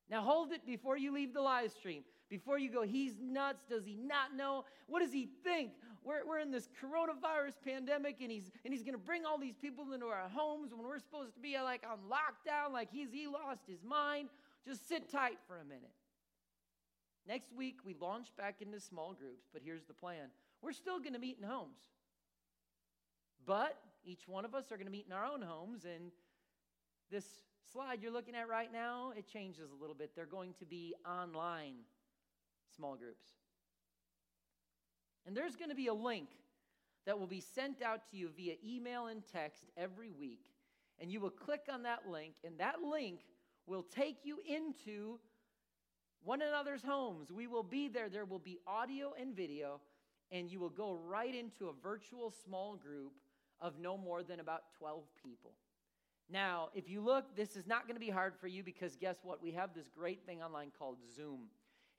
Now 0.10 0.22
hold 0.22 0.51
it 0.51 0.65
before 0.65 0.98
you 0.98 1.13
leave 1.13 1.33
the 1.33 1.41
live 1.41 1.72
stream. 1.72 2.03
Before 2.33 2.57
you 2.57 2.71
go, 2.71 2.81
he's 2.81 3.13
nuts. 3.21 3.61
Does 3.69 3.85
he 3.85 3.95
not 3.95 4.35
know? 4.35 4.65
What 4.87 5.01
does 5.01 5.13
he 5.13 5.29
think? 5.43 5.73
We're, 6.03 6.25
we're 6.27 6.39
in 6.39 6.49
this 6.49 6.67
coronavirus 6.81 7.53
pandemic 7.63 8.21
and 8.21 8.31
he's 8.31 8.49
and 8.65 8.73
he's 8.73 8.81
gonna 8.81 8.97
bring 8.97 9.23
all 9.23 9.37
these 9.37 9.53
people 9.55 9.93
into 9.93 10.07
our 10.07 10.27
homes 10.29 10.71
when 10.73 10.81
we're 10.81 10.97
supposed 10.97 11.35
to 11.35 11.39
be 11.39 11.55
like 11.61 11.83
on 11.87 11.99
lockdown, 12.09 12.73
like 12.73 12.89
he's 12.91 13.11
he 13.11 13.27
lost 13.27 13.61
his 13.67 13.83
mind. 13.83 14.29
Just 14.67 14.89
sit 14.89 15.11
tight 15.11 15.37
for 15.47 15.59
a 15.59 15.63
minute. 15.63 15.93
Next 17.27 17.53
week 17.53 17.81
we 17.85 17.95
launch 18.01 18.35
back 18.35 18.63
into 18.63 18.79
small 18.79 19.13
groups, 19.13 19.45
but 19.53 19.61
here's 19.63 19.83
the 19.83 19.93
plan. 19.93 20.29
We're 20.63 20.71
still 20.71 20.99
gonna 20.99 21.19
meet 21.19 21.37
in 21.39 21.47
homes. 21.47 21.77
But 23.45 23.77
each 24.03 24.27
one 24.27 24.43
of 24.43 24.55
us 24.55 24.71
are 24.71 24.77
gonna 24.77 24.89
meet 24.89 25.05
in 25.05 25.13
our 25.13 25.23
own 25.23 25.43
homes 25.43 25.85
and 25.85 26.11
this 27.11 27.25
slide 27.71 28.01
you're 28.01 28.11
looking 28.11 28.33
at 28.33 28.49
right 28.49 28.73
now, 28.73 29.13
it 29.15 29.27
changes 29.27 29.69
a 29.69 29.79
little 29.79 29.95
bit. 29.95 30.15
They're 30.15 30.25
going 30.25 30.55
to 30.55 30.65
be 30.65 30.95
online 31.07 31.75
small 32.75 32.96
groups. 32.96 33.25
And 35.25 35.36
there's 35.36 35.56
going 35.56 35.70
to 35.70 35.75
be 35.75 35.88
a 35.88 35.94
link 35.94 36.30
that 37.06 37.20
will 37.20 37.27
be 37.27 37.42
sent 37.42 37.82
out 37.82 38.10
to 38.12 38.18
you 38.18 38.30
via 38.36 38.56
email 38.65 39.08
and 39.08 39.24
text 39.32 39.63
every 39.77 40.12
week. 40.12 40.46
And 41.00 41.12
you 41.12 41.20
will 41.20 41.30
click 41.30 41.63
on 41.72 41.84
that 41.84 42.08
link, 42.10 42.36
and 42.44 42.58
that 42.60 42.75
link 42.84 43.22
will 43.65 43.84
take 43.84 44.20
you 44.24 44.39
into 44.48 45.20
one 46.24 46.42
another's 46.42 46.84
homes. 46.84 47.32
We 47.32 47.48
will 47.48 47.63
be 47.63 47.88
there. 47.88 48.10
There 48.10 48.25
will 48.25 48.39
be 48.39 48.60
audio 48.68 49.13
and 49.20 49.36
video, 49.36 49.82
and 50.32 50.50
you 50.50 50.60
will 50.60 50.70
go 50.70 50.94
right 50.94 51.34
into 51.34 51.68
a 51.68 51.74
virtual 51.82 52.32
small 52.46 52.75
group 52.75 53.13
of 53.60 53.80
no 53.80 53.98
more 53.98 54.24
than 54.24 54.39
about 54.39 54.63
12 54.77 55.03
people. 55.22 55.53
Now, 56.30 56.70
if 56.74 56.89
you 56.89 57.01
look, 57.01 57.36
this 57.36 57.56
is 57.56 57.68
not 57.68 57.86
going 57.86 57.96
to 57.96 58.00
be 58.00 58.10
hard 58.10 58.34
for 58.39 58.48
you 58.48 58.63
because 58.63 58.96
guess 58.96 59.18
what? 59.24 59.42
We 59.42 59.51
have 59.51 59.74
this 59.74 59.88
great 59.88 60.25
thing 60.25 60.42
online 60.42 60.72
called 60.77 60.98
Zoom. 61.15 61.48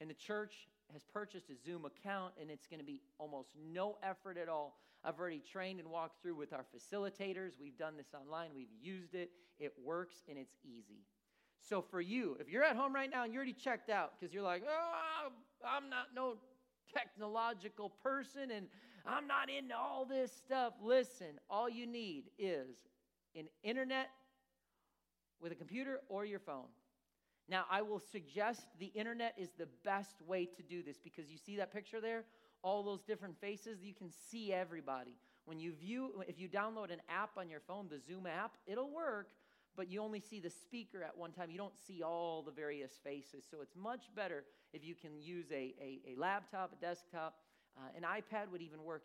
And 0.00 0.10
the 0.10 0.14
church 0.14 0.68
has 0.92 1.02
purchased 1.02 1.50
a 1.50 1.54
Zoom 1.56 1.84
account, 1.84 2.34
and 2.40 2.50
it's 2.50 2.66
going 2.66 2.80
to 2.80 2.86
be 2.86 3.00
almost 3.18 3.50
no 3.72 3.96
effort 4.02 4.36
at 4.36 4.48
all. 4.48 4.78
I've 5.04 5.18
already 5.18 5.42
trained 5.50 5.80
and 5.80 5.90
walked 5.90 6.22
through 6.22 6.36
with 6.36 6.52
our 6.52 6.64
facilitators. 6.74 7.52
We've 7.60 7.76
done 7.76 7.96
this 7.96 8.14
online, 8.14 8.50
we've 8.54 8.72
used 8.80 9.14
it, 9.14 9.30
it 9.58 9.72
works, 9.82 10.16
and 10.28 10.38
it's 10.38 10.56
easy. 10.64 11.04
So, 11.60 11.80
for 11.80 12.00
you, 12.00 12.36
if 12.40 12.48
you're 12.48 12.64
at 12.64 12.76
home 12.76 12.94
right 12.94 13.10
now 13.10 13.24
and 13.24 13.32
you're 13.32 13.40
already 13.40 13.54
checked 13.54 13.88
out 13.88 14.12
because 14.18 14.34
you're 14.34 14.42
like, 14.42 14.62
oh, 14.68 15.28
I'm 15.66 15.88
not 15.88 16.08
no 16.14 16.36
technological 16.92 17.90
person 18.02 18.50
and 18.50 18.66
I'm 19.06 19.26
not 19.26 19.48
into 19.50 19.74
all 19.74 20.04
this 20.04 20.32
stuff, 20.32 20.74
listen, 20.82 21.38
all 21.48 21.68
you 21.68 21.86
need 21.86 22.24
is 22.38 22.76
an 23.34 23.46
internet 23.62 24.10
with 25.40 25.52
a 25.52 25.54
computer 25.54 26.00
or 26.08 26.24
your 26.24 26.38
phone. 26.38 26.66
Now, 27.48 27.64
I 27.70 27.82
will 27.82 28.00
suggest 28.00 28.62
the 28.78 28.86
internet 28.94 29.34
is 29.36 29.50
the 29.58 29.68
best 29.84 30.16
way 30.26 30.46
to 30.46 30.62
do 30.62 30.82
this 30.82 30.98
because 30.98 31.30
you 31.30 31.36
see 31.36 31.56
that 31.56 31.72
picture 31.72 32.00
there? 32.00 32.24
All 32.62 32.82
those 32.82 33.02
different 33.02 33.38
faces, 33.38 33.82
you 33.82 33.92
can 33.92 34.10
see 34.30 34.52
everybody. 34.52 35.16
When 35.44 35.60
you 35.60 35.72
view, 35.72 36.22
if 36.26 36.38
you 36.40 36.48
download 36.48 36.90
an 36.90 37.02
app 37.08 37.32
on 37.36 37.50
your 37.50 37.60
phone, 37.60 37.88
the 37.90 37.98
Zoom 37.98 38.26
app, 38.26 38.52
it'll 38.66 38.90
work, 38.90 39.28
but 39.76 39.90
you 39.90 40.00
only 40.00 40.20
see 40.20 40.40
the 40.40 40.48
speaker 40.48 41.02
at 41.02 41.16
one 41.16 41.32
time. 41.32 41.50
You 41.50 41.58
don't 41.58 41.76
see 41.86 42.02
all 42.02 42.42
the 42.42 42.50
various 42.50 42.92
faces. 43.04 43.44
So 43.50 43.58
it's 43.60 43.76
much 43.76 44.04
better 44.16 44.44
if 44.72 44.82
you 44.82 44.94
can 44.94 45.20
use 45.20 45.50
a, 45.50 45.74
a, 45.80 46.00
a 46.12 46.18
laptop, 46.18 46.72
a 46.72 46.80
desktop. 46.80 47.34
Uh, 47.76 47.88
an 47.94 48.04
iPad 48.04 48.50
would 48.52 48.62
even 48.62 48.82
work 48.84 49.04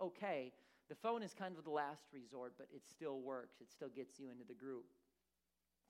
uh, 0.00 0.04
okay. 0.06 0.52
The 0.88 0.94
phone 0.94 1.22
is 1.22 1.34
kind 1.34 1.56
of 1.58 1.64
the 1.64 1.70
last 1.70 2.04
resort, 2.12 2.54
but 2.56 2.68
it 2.74 2.82
still 2.88 3.20
works. 3.20 3.56
It 3.60 3.70
still 3.70 3.88
gets 3.88 4.18
you 4.18 4.30
into 4.30 4.44
the 4.46 4.54
group. 4.54 4.84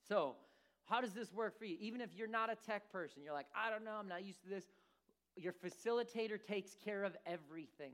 So, 0.07 0.35
how 0.85 1.01
does 1.01 1.13
this 1.13 1.31
work 1.31 1.57
for 1.57 1.65
you? 1.65 1.77
Even 1.79 2.01
if 2.01 2.09
you're 2.15 2.27
not 2.27 2.51
a 2.51 2.55
tech 2.55 2.91
person, 2.91 3.23
you're 3.23 3.33
like, 3.33 3.47
I 3.55 3.69
don't 3.69 3.85
know, 3.85 3.95
I'm 3.99 4.07
not 4.07 4.23
used 4.23 4.43
to 4.43 4.49
this. 4.49 4.65
Your 5.35 5.53
facilitator 5.53 6.43
takes 6.43 6.75
care 6.83 7.03
of 7.03 7.15
everything. 7.25 7.93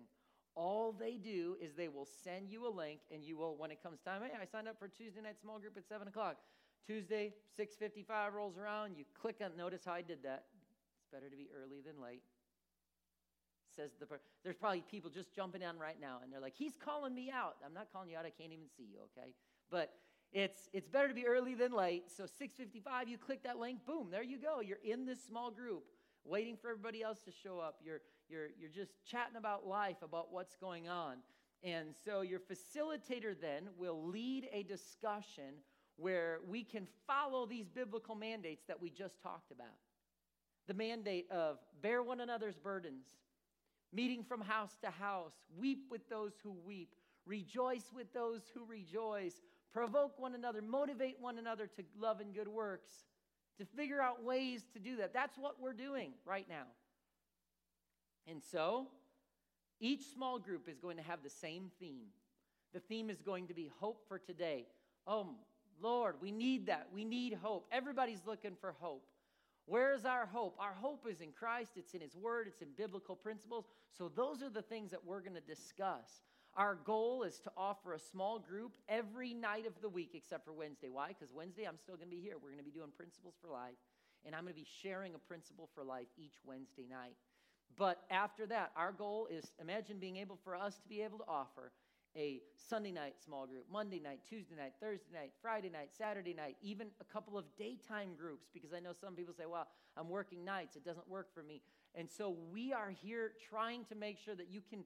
All 0.55 0.91
they 0.91 1.17
do 1.17 1.55
is 1.61 1.73
they 1.73 1.87
will 1.87 2.07
send 2.23 2.49
you 2.49 2.67
a 2.67 2.69
link, 2.69 2.99
and 3.13 3.23
you 3.23 3.37
will, 3.37 3.55
when 3.55 3.71
it 3.71 3.81
comes 3.81 3.99
time, 4.01 4.21
hey, 4.23 4.31
I 4.41 4.45
signed 4.45 4.67
up 4.67 4.77
for 4.79 4.87
Tuesday 4.87 5.21
night 5.21 5.39
small 5.39 5.59
group 5.59 5.77
at 5.77 5.87
7 5.87 6.07
o'clock. 6.07 6.37
Tuesday, 6.85 7.33
6.55 7.57 8.33
rolls 8.33 8.57
around, 8.57 8.97
you 8.97 9.05
click 9.13 9.37
on, 9.43 9.55
notice 9.55 9.81
how 9.85 9.93
I 9.93 10.01
did 10.01 10.23
that. 10.23 10.45
It's 10.99 11.07
better 11.13 11.29
to 11.29 11.37
be 11.37 11.47
early 11.55 11.81
than 11.85 12.01
late. 12.01 12.23
Says 13.75 13.91
the, 13.99 14.07
there's 14.43 14.57
probably 14.57 14.83
people 14.89 15.11
just 15.11 15.33
jumping 15.33 15.63
on 15.63 15.77
right 15.77 16.01
now, 16.01 16.17
and 16.23 16.33
they're 16.33 16.41
like, 16.41 16.55
he's 16.57 16.75
calling 16.83 17.13
me 17.13 17.31
out. 17.31 17.57
I'm 17.63 17.73
not 17.73 17.87
calling 17.93 18.09
you 18.09 18.17
out, 18.17 18.25
I 18.25 18.31
can't 18.31 18.51
even 18.51 18.65
see 18.75 18.87
you, 18.91 18.99
okay? 19.15 19.29
But 19.69 19.93
it's, 20.31 20.69
it's 20.73 20.87
better 20.87 21.07
to 21.07 21.13
be 21.13 21.25
early 21.25 21.55
than 21.55 21.71
late. 21.71 22.03
So 22.15 22.25
655, 22.25 23.09
you 23.09 23.17
click 23.17 23.43
that 23.43 23.57
link, 23.57 23.85
boom, 23.85 24.09
there 24.11 24.23
you 24.23 24.37
go. 24.37 24.61
You're 24.61 24.77
in 24.83 25.05
this 25.05 25.23
small 25.23 25.49
group, 25.49 25.83
waiting 26.23 26.55
for 26.55 26.69
everybody 26.69 27.01
else 27.01 27.19
to 27.23 27.31
show 27.31 27.59
up. 27.59 27.79
You're, 27.83 28.01
you're, 28.29 28.47
you're 28.59 28.69
just 28.69 28.91
chatting 29.05 29.37
about 29.37 29.65
life, 29.65 29.97
about 30.03 30.31
what's 30.31 30.55
going 30.55 30.87
on. 30.87 31.17
And 31.63 31.89
so 32.05 32.21
your 32.21 32.39
facilitator 32.39 33.35
then 33.39 33.69
will 33.77 34.07
lead 34.07 34.47
a 34.53 34.63
discussion 34.63 35.55
where 35.97 36.39
we 36.47 36.63
can 36.63 36.87
follow 37.07 37.45
these 37.45 37.67
biblical 37.67 38.15
mandates 38.15 38.63
that 38.67 38.81
we 38.81 38.89
just 38.89 39.21
talked 39.21 39.51
about. 39.51 39.67
The 40.67 40.73
mandate 40.73 41.25
of 41.31 41.57
bear 41.81 42.03
one 42.03 42.21
another's 42.21 42.57
burdens, 42.57 43.07
meeting 43.91 44.23
from 44.23 44.41
house 44.41 44.77
to 44.83 44.91
house, 44.91 45.33
weep 45.57 45.85
with 45.89 46.07
those 46.07 46.33
who 46.43 46.55
weep, 46.63 46.93
rejoice 47.25 47.91
with 47.93 48.13
those 48.13 48.41
who 48.53 48.63
rejoice, 48.65 49.41
provoke 49.73 50.19
one 50.19 50.35
another, 50.35 50.61
motivate 50.61 51.17
one 51.19 51.37
another 51.37 51.67
to 51.67 51.83
love 51.99 52.19
and 52.19 52.33
good 52.33 52.47
works, 52.47 52.91
to 53.57 53.65
figure 53.65 54.01
out 54.01 54.23
ways 54.23 54.63
to 54.73 54.79
do 54.79 54.97
that. 54.97 55.13
That's 55.13 55.37
what 55.37 55.61
we're 55.61 55.73
doing 55.73 56.11
right 56.25 56.47
now. 56.49 56.65
And 58.27 58.41
so, 58.51 58.87
each 59.79 60.03
small 60.13 60.39
group 60.39 60.67
is 60.67 60.79
going 60.79 60.97
to 60.97 61.03
have 61.03 61.23
the 61.23 61.29
same 61.29 61.71
theme. 61.79 62.07
The 62.73 62.79
theme 62.79 63.09
is 63.09 63.21
going 63.21 63.47
to 63.47 63.53
be 63.53 63.71
hope 63.79 64.03
for 64.07 64.19
today. 64.19 64.67
Oh, 65.07 65.27
Lord, 65.81 66.15
we 66.21 66.31
need 66.31 66.67
that. 66.67 66.87
We 66.93 67.03
need 67.03 67.37
hope. 67.41 67.67
Everybody's 67.71 68.25
looking 68.25 68.55
for 68.59 68.75
hope. 68.79 69.05
Where 69.65 69.93
is 69.93 70.05
our 70.05 70.25
hope? 70.25 70.55
Our 70.59 70.73
hope 70.73 71.05
is 71.07 71.21
in 71.21 71.31
Christ, 71.31 71.71
it's 71.75 71.93
in 71.93 72.01
His 72.01 72.15
Word, 72.15 72.47
it's 72.47 72.61
in 72.61 72.69
biblical 72.75 73.15
principles. 73.15 73.65
So, 73.91 74.09
those 74.09 74.41
are 74.41 74.49
the 74.49 74.61
things 74.61 74.91
that 74.91 75.05
we're 75.05 75.21
going 75.21 75.35
to 75.35 75.41
discuss. 75.41 76.23
Our 76.59 76.75
goal 76.83 77.23
is 77.23 77.39
to 77.45 77.51
offer 77.55 77.93
a 77.93 77.99
small 77.99 78.37
group 78.37 78.73
every 78.89 79.33
night 79.33 79.65
of 79.65 79.71
the 79.81 79.87
week 79.87 80.09
except 80.13 80.43
for 80.43 80.51
Wednesday. 80.51 80.89
Why? 80.89 81.07
Because 81.07 81.33
Wednesday 81.33 81.63
I'm 81.63 81.77
still 81.77 81.95
going 81.95 82.09
to 82.09 82.13
be 82.13 82.21
here. 82.21 82.33
We're 82.35 82.49
going 82.49 82.57
to 82.57 82.69
be 82.69 82.77
doing 82.77 82.91
Principles 82.97 83.35
for 83.41 83.49
Life, 83.49 83.79
and 84.25 84.35
I'm 84.35 84.41
going 84.43 84.53
to 84.53 84.59
be 84.59 84.67
sharing 84.83 85.15
a 85.15 85.19
principle 85.19 85.69
for 85.73 85.85
life 85.85 86.07
each 86.17 86.33
Wednesday 86.43 86.85
night. 86.89 87.15
But 87.77 88.01
after 88.11 88.45
that, 88.47 88.71
our 88.75 88.91
goal 88.91 89.29
is 89.31 89.45
imagine 89.61 89.99
being 89.99 90.17
able 90.17 90.37
for 90.43 90.53
us 90.53 90.75
to 90.79 90.89
be 90.89 91.01
able 91.01 91.19
to 91.19 91.23
offer 91.29 91.71
a 92.17 92.41
Sunday 92.67 92.91
night 92.91 93.13
small 93.23 93.47
group, 93.47 93.63
Monday 93.71 94.01
night, 94.01 94.19
Tuesday 94.27 94.55
night, 94.57 94.73
Thursday 94.81 95.13
night, 95.13 95.31
Friday 95.41 95.69
night, 95.69 95.91
Saturday 95.97 96.33
night, 96.33 96.57
even 96.61 96.87
a 96.99 97.05
couple 97.05 97.37
of 97.37 97.45
daytime 97.57 98.15
groups, 98.19 98.49
because 98.53 98.73
I 98.73 98.81
know 98.81 98.91
some 98.99 99.13
people 99.13 99.33
say, 99.33 99.45
well, 99.49 99.67
I'm 99.95 100.09
working 100.09 100.43
nights, 100.43 100.75
it 100.75 100.83
doesn't 100.83 101.07
work 101.07 101.33
for 101.33 101.41
me. 101.41 101.61
And 101.95 102.09
so 102.09 102.35
we 102.51 102.73
are 102.73 102.91
here 103.01 103.31
trying 103.49 103.85
to 103.85 103.95
make 103.95 104.17
sure 104.19 104.35
that 104.35 104.49
you 104.49 104.61
can 104.69 104.83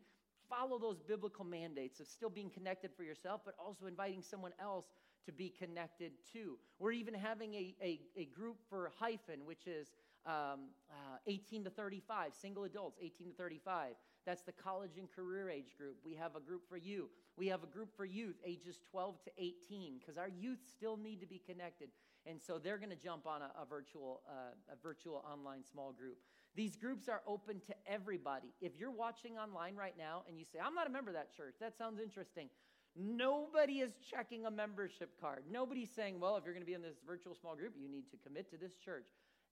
follow 0.57 0.77
those 0.77 0.99
biblical 0.99 1.45
mandates 1.45 1.99
of 1.99 2.07
still 2.07 2.29
being 2.29 2.49
connected 2.49 2.91
for 2.95 3.03
yourself, 3.03 3.41
but 3.45 3.55
also 3.63 3.85
inviting 3.85 4.21
someone 4.21 4.51
else 4.61 4.85
to 5.25 5.31
be 5.31 5.49
connected 5.49 6.11
to. 6.33 6.57
We're 6.79 6.91
even 6.91 7.13
having 7.13 7.53
a, 7.55 7.75
a, 7.81 7.99
a 8.17 8.25
group 8.25 8.57
for 8.69 8.91
hyphen, 8.99 9.45
which 9.45 9.67
is 9.67 9.87
um, 10.25 10.69
uh, 10.89 11.17
18 11.27 11.65
to 11.65 11.69
35, 11.69 12.33
single 12.39 12.63
adults, 12.65 12.97
18 13.01 13.29
to 13.29 13.33
35. 13.33 13.93
That's 14.25 14.41
the 14.41 14.51
college 14.51 14.97
and 14.97 15.09
career 15.11 15.49
age 15.49 15.75
group. 15.77 15.97
We 16.05 16.13
have 16.15 16.35
a 16.35 16.39
group 16.39 16.61
for 16.69 16.77
you. 16.77 17.09
We 17.37 17.47
have 17.47 17.63
a 17.63 17.67
group 17.67 17.95
for 17.95 18.05
youth, 18.05 18.35
ages 18.45 18.79
12 18.89 19.23
to 19.25 19.31
18, 19.37 19.99
because 19.99 20.17
our 20.17 20.29
youth 20.29 20.59
still 20.71 20.97
need 20.97 21.19
to 21.21 21.27
be 21.27 21.41
connected. 21.45 21.89
And 22.25 22.41
so 22.41 22.57
they're 22.57 22.77
going 22.77 22.89
to 22.89 22.95
jump 22.95 23.27
on 23.27 23.41
a, 23.41 23.51
a 23.61 23.65
virtual, 23.65 24.21
uh, 24.29 24.53
a 24.71 24.75
virtual 24.81 25.25
online 25.29 25.63
small 25.69 25.91
group. 25.91 26.17
These 26.55 26.75
groups 26.75 27.09
are 27.09 27.21
open 27.25 27.59
to 27.61 27.73
everybody. 27.87 28.53
If 28.61 28.77
you're 28.77 28.91
watching 28.91 29.37
online 29.37 29.75
right 29.75 29.95
now 29.97 30.23
and 30.27 30.37
you 30.37 30.45
say, 30.45 30.59
I'm 30.63 30.75
not 30.75 30.87
a 30.87 30.89
member 30.91 31.09
of 31.09 31.15
that 31.15 31.35
church, 31.35 31.55
that 31.59 31.77
sounds 31.77 31.99
interesting. 31.99 32.49
Nobody 32.95 33.79
is 33.79 33.93
checking 34.07 34.45
a 34.45 34.51
membership 34.51 35.19
card. 35.19 35.43
Nobody's 35.51 35.89
saying, 35.89 36.19
well, 36.19 36.37
if 36.37 36.45
you're 36.45 36.53
going 36.53 36.61
to 36.61 36.67
be 36.67 36.75
in 36.75 36.81
this 36.83 36.97
virtual 37.07 37.33
small 37.33 37.55
group, 37.55 37.73
you 37.75 37.89
need 37.89 38.09
to 38.11 38.17
commit 38.17 38.51
to 38.51 38.57
this 38.57 38.75
church. 38.75 39.05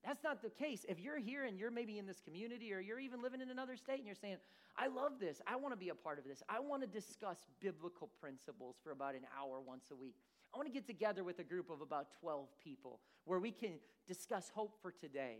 That's 0.05 0.23
not 0.23 0.43
the 0.43 0.49
case. 0.49 0.85
If 0.87 0.99
you're 0.99 1.17
here 1.17 1.45
and 1.45 1.57
you're 1.57 1.71
maybe 1.71 1.97
in 1.97 2.05
this 2.05 2.21
community 2.21 2.73
or 2.73 2.79
you're 2.79 2.99
even 2.99 3.21
living 3.21 3.41
in 3.41 3.49
another 3.49 3.75
state 3.75 3.97
and 3.97 4.05
you're 4.05 4.15
saying, 4.15 4.37
I 4.77 4.87
love 4.87 5.13
this, 5.19 5.41
I 5.47 5.55
want 5.55 5.73
to 5.73 5.77
be 5.77 5.89
a 5.89 5.95
part 5.95 6.19
of 6.19 6.25
this, 6.25 6.43
I 6.49 6.59
want 6.59 6.81
to 6.81 6.87
discuss 6.87 7.37
biblical 7.59 8.09
principles 8.19 8.75
for 8.83 8.91
about 8.91 9.15
an 9.15 9.25
hour 9.37 9.59
once 9.59 9.85
a 9.91 9.95
week. 9.95 10.15
I 10.53 10.57
want 10.57 10.67
to 10.67 10.73
get 10.73 10.85
together 10.85 11.23
with 11.23 11.39
a 11.39 11.43
group 11.43 11.69
of 11.69 11.81
about 11.81 12.07
12 12.19 12.47
people 12.63 12.99
where 13.25 13.39
we 13.39 13.51
can 13.51 13.73
discuss 14.07 14.51
hope 14.53 14.75
for 14.81 14.91
today 14.91 15.39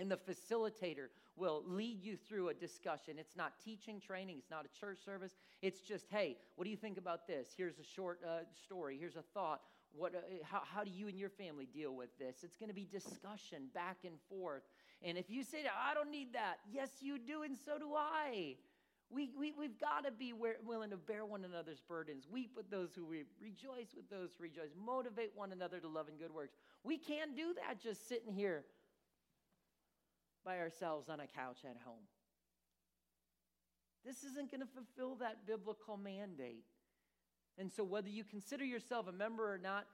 And 0.00 0.10
the 0.10 0.16
facilitator 0.16 1.08
will 1.36 1.62
lead 1.66 2.02
you 2.02 2.16
through 2.16 2.48
a 2.48 2.54
discussion. 2.54 3.16
It's 3.18 3.36
not 3.36 3.52
teaching, 3.62 4.00
training, 4.00 4.36
it's 4.38 4.50
not 4.50 4.64
a 4.64 4.80
church 4.80 4.96
service. 5.04 5.36
It's 5.60 5.80
just, 5.80 6.06
hey, 6.08 6.38
what 6.56 6.64
do 6.64 6.70
you 6.70 6.76
think 6.76 6.96
about 6.96 7.26
this? 7.26 7.48
Here's 7.54 7.78
a 7.78 7.84
short 7.84 8.18
uh, 8.26 8.44
story, 8.64 8.96
here's 8.98 9.16
a 9.16 9.22
thought. 9.34 9.60
What, 9.92 10.14
uh, 10.14 10.18
how, 10.42 10.62
how 10.64 10.84
do 10.84 10.90
you 10.90 11.08
and 11.08 11.18
your 11.18 11.28
family 11.28 11.66
deal 11.66 11.94
with 11.94 12.16
this? 12.18 12.36
It's 12.42 12.56
going 12.56 12.70
to 12.70 12.74
be 12.74 12.86
discussion 12.90 13.64
back 13.74 13.98
and 14.04 14.14
forth. 14.30 14.62
And 15.02 15.18
if 15.18 15.28
you 15.28 15.44
say, 15.44 15.64
I 15.68 15.92
don't 15.92 16.10
need 16.10 16.32
that, 16.32 16.60
yes, 16.72 16.88
you 17.00 17.18
do, 17.18 17.42
and 17.42 17.58
so 17.58 17.78
do 17.78 17.92
I. 17.94 18.56
We, 19.10 19.32
we, 19.38 19.52
we've 19.58 19.78
got 19.78 20.04
to 20.06 20.12
be 20.12 20.32
willing 20.32 20.90
to 20.90 20.96
bear 20.96 21.26
one 21.26 21.44
another's 21.44 21.80
burdens, 21.80 22.26
weep 22.30 22.52
with 22.56 22.70
those 22.70 22.94
who 22.94 23.04
weep, 23.04 23.26
rejoice 23.42 23.88
with 23.94 24.08
those 24.08 24.30
who 24.38 24.44
rejoice, 24.44 24.70
motivate 24.82 25.32
one 25.34 25.52
another 25.52 25.78
to 25.80 25.88
love 25.88 26.08
and 26.08 26.18
good 26.18 26.32
works. 26.32 26.54
We 26.84 26.96
can't 26.96 27.36
do 27.36 27.52
that 27.54 27.82
just 27.82 28.08
sitting 28.08 28.32
here 28.32 28.64
by 30.50 30.58
ourselves 30.58 31.08
on 31.08 31.20
a 31.20 31.28
couch 31.28 31.58
at 31.64 31.76
home. 31.84 32.02
This 34.04 34.24
isn't 34.24 34.50
going 34.50 34.62
to 34.62 34.66
fulfill 34.66 35.14
that 35.16 35.46
biblical 35.46 35.96
mandate. 35.96 36.64
And 37.56 37.70
so, 37.70 37.84
whether 37.84 38.08
you 38.08 38.24
consider 38.24 38.64
yourself 38.64 39.06
a 39.06 39.12
member 39.12 39.44
or 39.44 39.58
not, 39.58 39.86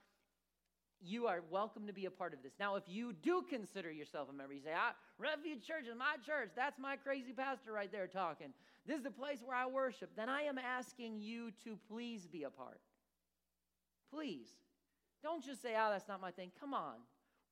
you 1.03 1.27
are 1.27 1.43
welcome 1.51 1.87
to 1.89 1.93
be 1.93 2.07
a 2.07 2.11
part 2.11 2.33
of 2.33 2.43
this. 2.43 2.55
Now, 2.59 2.77
if 2.77 2.85
you 2.87 3.13
do 3.13 3.45
consider 3.51 3.93
yourself 3.93 4.31
a 4.31 4.33
member, 4.33 4.55
you 4.55 4.63
say, 4.63 4.71
ah, 4.75 4.95
Refuge 5.19 5.67
Church 5.67 5.87
is 5.91 5.99
my 5.99 6.15
church. 6.25 6.53
That's 6.57 6.79
my 6.79 6.97
crazy 6.97 7.35
pastor 7.35 7.73
right 7.73 7.93
there 7.93 8.07
talking. 8.07 8.55
This 8.87 8.97
is 8.97 9.05
the 9.05 9.11
place 9.11 9.41
where 9.45 9.59
I 9.59 9.67
worship. 9.67 10.11
Then 10.17 10.31
I 10.31 10.43
am 10.43 10.57
asking 10.57 11.21
you 11.21 11.51
to 11.65 11.77
please 11.87 12.27
be 12.27 12.45
a 12.45 12.51
part. 12.51 12.81
Please. 14.11 14.49
Don't 15.23 15.45
just 15.45 15.61
say, 15.61 15.75
oh, 15.77 15.91
that's 15.91 16.09
not 16.09 16.23
my 16.23 16.31
thing. 16.31 16.51
Come 16.59 16.73
on. 16.73 16.95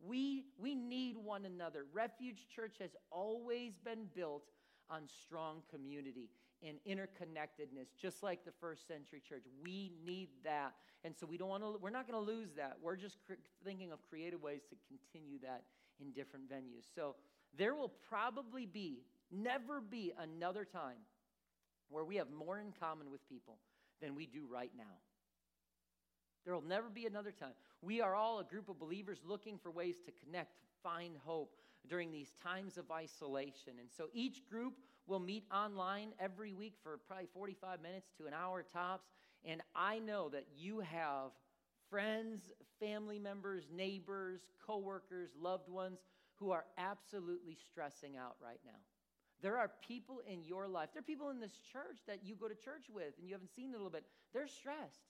We, 0.06 0.44
we 0.58 0.74
need 0.74 1.16
one 1.16 1.44
another. 1.44 1.84
Refuge 1.92 2.46
Church 2.54 2.76
has 2.80 2.90
always 3.10 3.72
been 3.84 4.06
built 4.14 4.44
on 4.90 5.02
strong 5.24 5.62
community 5.70 6.28
and 6.62 6.78
interconnectedness, 6.86 7.88
just 8.00 8.22
like 8.22 8.44
the 8.44 8.52
first 8.60 8.86
century 8.88 9.22
church. 9.26 9.44
We 9.62 9.92
need 10.04 10.28
that. 10.44 10.74
And 11.04 11.14
so 11.14 11.26
we 11.26 11.36
don't 11.36 11.48
want 11.48 11.62
to, 11.62 11.78
we're 11.80 11.90
not 11.90 12.10
going 12.10 12.24
to 12.24 12.32
lose 12.32 12.50
that. 12.56 12.76
We're 12.82 12.96
just 12.96 13.18
cr- 13.26 13.34
thinking 13.64 13.92
of 13.92 13.98
creative 14.08 14.42
ways 14.42 14.62
to 14.70 14.76
continue 14.88 15.38
that 15.40 15.64
in 16.00 16.12
different 16.12 16.50
venues. 16.50 16.86
So 16.94 17.16
there 17.56 17.74
will 17.74 17.92
probably 18.08 18.66
be, 18.66 19.02
never 19.30 19.80
be 19.80 20.12
another 20.18 20.64
time 20.64 20.98
where 21.90 22.04
we 22.04 22.16
have 22.16 22.30
more 22.30 22.58
in 22.58 22.72
common 22.80 23.10
with 23.10 23.26
people 23.28 23.58
than 24.00 24.14
we 24.14 24.26
do 24.26 24.46
right 24.50 24.72
now. 24.76 24.98
There 26.44 26.54
will 26.54 26.62
never 26.62 26.88
be 26.88 27.06
another 27.06 27.32
time. 27.32 27.52
We 27.80 28.00
are 28.00 28.14
all 28.14 28.38
a 28.38 28.44
group 28.44 28.68
of 28.68 28.78
believers 28.78 29.20
looking 29.26 29.58
for 29.58 29.70
ways 29.70 29.96
to 30.06 30.12
connect, 30.24 30.52
find 30.82 31.16
hope 31.24 31.56
during 31.88 32.10
these 32.10 32.32
times 32.42 32.76
of 32.78 32.90
isolation. 32.90 33.74
And 33.80 33.90
so 33.90 34.08
each 34.12 34.46
group 34.48 34.74
will 35.06 35.20
meet 35.20 35.44
online 35.52 36.12
every 36.18 36.52
week 36.52 36.74
for 36.82 36.98
probably 37.06 37.28
45 37.32 37.80
minutes 37.82 38.10
to 38.18 38.26
an 38.26 38.34
hour 38.34 38.62
tops. 38.62 39.08
And 39.44 39.60
I 39.74 39.98
know 39.98 40.28
that 40.30 40.46
you 40.56 40.80
have 40.80 41.32
friends, 41.90 42.52
family 42.80 43.18
members, 43.18 43.68
neighbors, 43.74 44.40
coworkers, 44.66 45.30
loved 45.38 45.68
ones 45.68 46.00
who 46.36 46.50
are 46.50 46.64
absolutely 46.78 47.56
stressing 47.68 48.16
out 48.16 48.36
right 48.42 48.60
now. 48.64 48.78
There 49.42 49.58
are 49.58 49.70
people 49.86 50.22
in 50.26 50.42
your 50.42 50.66
life, 50.66 50.88
there 50.94 51.00
are 51.00 51.02
people 51.02 51.30
in 51.30 51.38
this 51.38 51.60
church 51.70 51.98
that 52.06 52.20
you 52.24 52.34
go 52.34 52.48
to 52.48 52.54
church 52.54 52.86
with 52.92 53.18
and 53.18 53.28
you 53.28 53.34
haven't 53.34 53.54
seen 53.54 53.66
in 53.66 53.74
a 53.74 53.76
little 53.76 53.90
bit. 53.90 54.04
They're 54.32 54.48
stressed. 54.48 55.02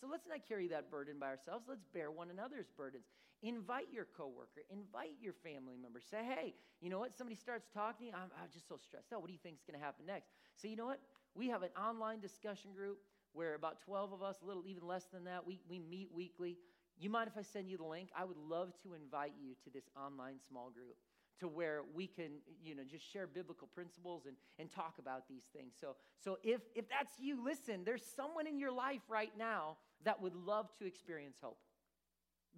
So 0.00 0.06
let's 0.10 0.26
not 0.28 0.46
carry 0.46 0.68
that 0.68 0.90
burden 0.90 1.16
by 1.18 1.26
ourselves. 1.26 1.64
Let's 1.68 1.86
bear 1.92 2.10
one 2.10 2.30
another's 2.30 2.68
burdens. 2.76 3.06
Invite 3.42 3.86
your 3.92 4.06
coworker, 4.16 4.64
invite 4.70 5.16
your 5.20 5.32
family 5.32 5.76
member. 5.80 6.00
Say, 6.00 6.24
hey, 6.24 6.54
you 6.80 6.90
know 6.90 6.98
what? 6.98 7.16
Somebody 7.16 7.36
starts 7.36 7.68
talking, 7.72 8.08
I'm, 8.14 8.30
I'm 8.40 8.48
just 8.52 8.68
so 8.68 8.76
stressed 8.76 9.12
out. 9.12 9.20
What 9.20 9.28
do 9.28 9.32
you 9.32 9.38
think 9.42 9.56
is 9.56 9.64
going 9.64 9.78
to 9.78 9.84
happen 9.84 10.06
next? 10.06 10.30
So, 10.56 10.68
you 10.68 10.76
know 10.76 10.86
what? 10.86 11.00
We 11.34 11.48
have 11.48 11.62
an 11.62 11.70
online 11.78 12.20
discussion 12.20 12.72
group 12.74 12.98
where 13.32 13.54
about 13.54 13.80
12 13.84 14.12
of 14.12 14.22
us, 14.22 14.36
a 14.42 14.46
little 14.46 14.64
even 14.66 14.86
less 14.86 15.04
than 15.12 15.24
that, 15.24 15.46
we, 15.46 15.60
we 15.68 15.78
meet 15.78 16.08
weekly. 16.14 16.56
You 16.98 17.10
mind 17.10 17.28
if 17.30 17.38
I 17.38 17.42
send 17.42 17.68
you 17.68 17.76
the 17.76 17.84
link? 17.84 18.08
I 18.16 18.24
would 18.24 18.38
love 18.38 18.72
to 18.82 18.94
invite 18.94 19.34
you 19.38 19.54
to 19.64 19.70
this 19.70 19.84
online 19.96 20.36
small 20.48 20.70
group 20.70 20.96
to 21.40 21.48
where 21.48 21.82
we 21.94 22.06
can 22.06 22.40
you 22.64 22.74
know 22.74 22.82
just 22.90 23.04
share 23.12 23.26
biblical 23.26 23.68
principles 23.74 24.24
and, 24.26 24.36
and 24.58 24.70
talk 24.72 24.94
about 24.98 25.28
these 25.28 25.44
things 25.54 25.74
so 25.78 25.94
so 26.18 26.38
if 26.42 26.60
if 26.74 26.88
that's 26.88 27.12
you 27.20 27.44
listen 27.44 27.82
there's 27.84 28.02
someone 28.16 28.46
in 28.46 28.58
your 28.58 28.72
life 28.72 29.02
right 29.08 29.32
now 29.38 29.76
that 30.04 30.20
would 30.20 30.34
love 30.34 30.68
to 30.78 30.86
experience 30.86 31.36
hope 31.42 31.58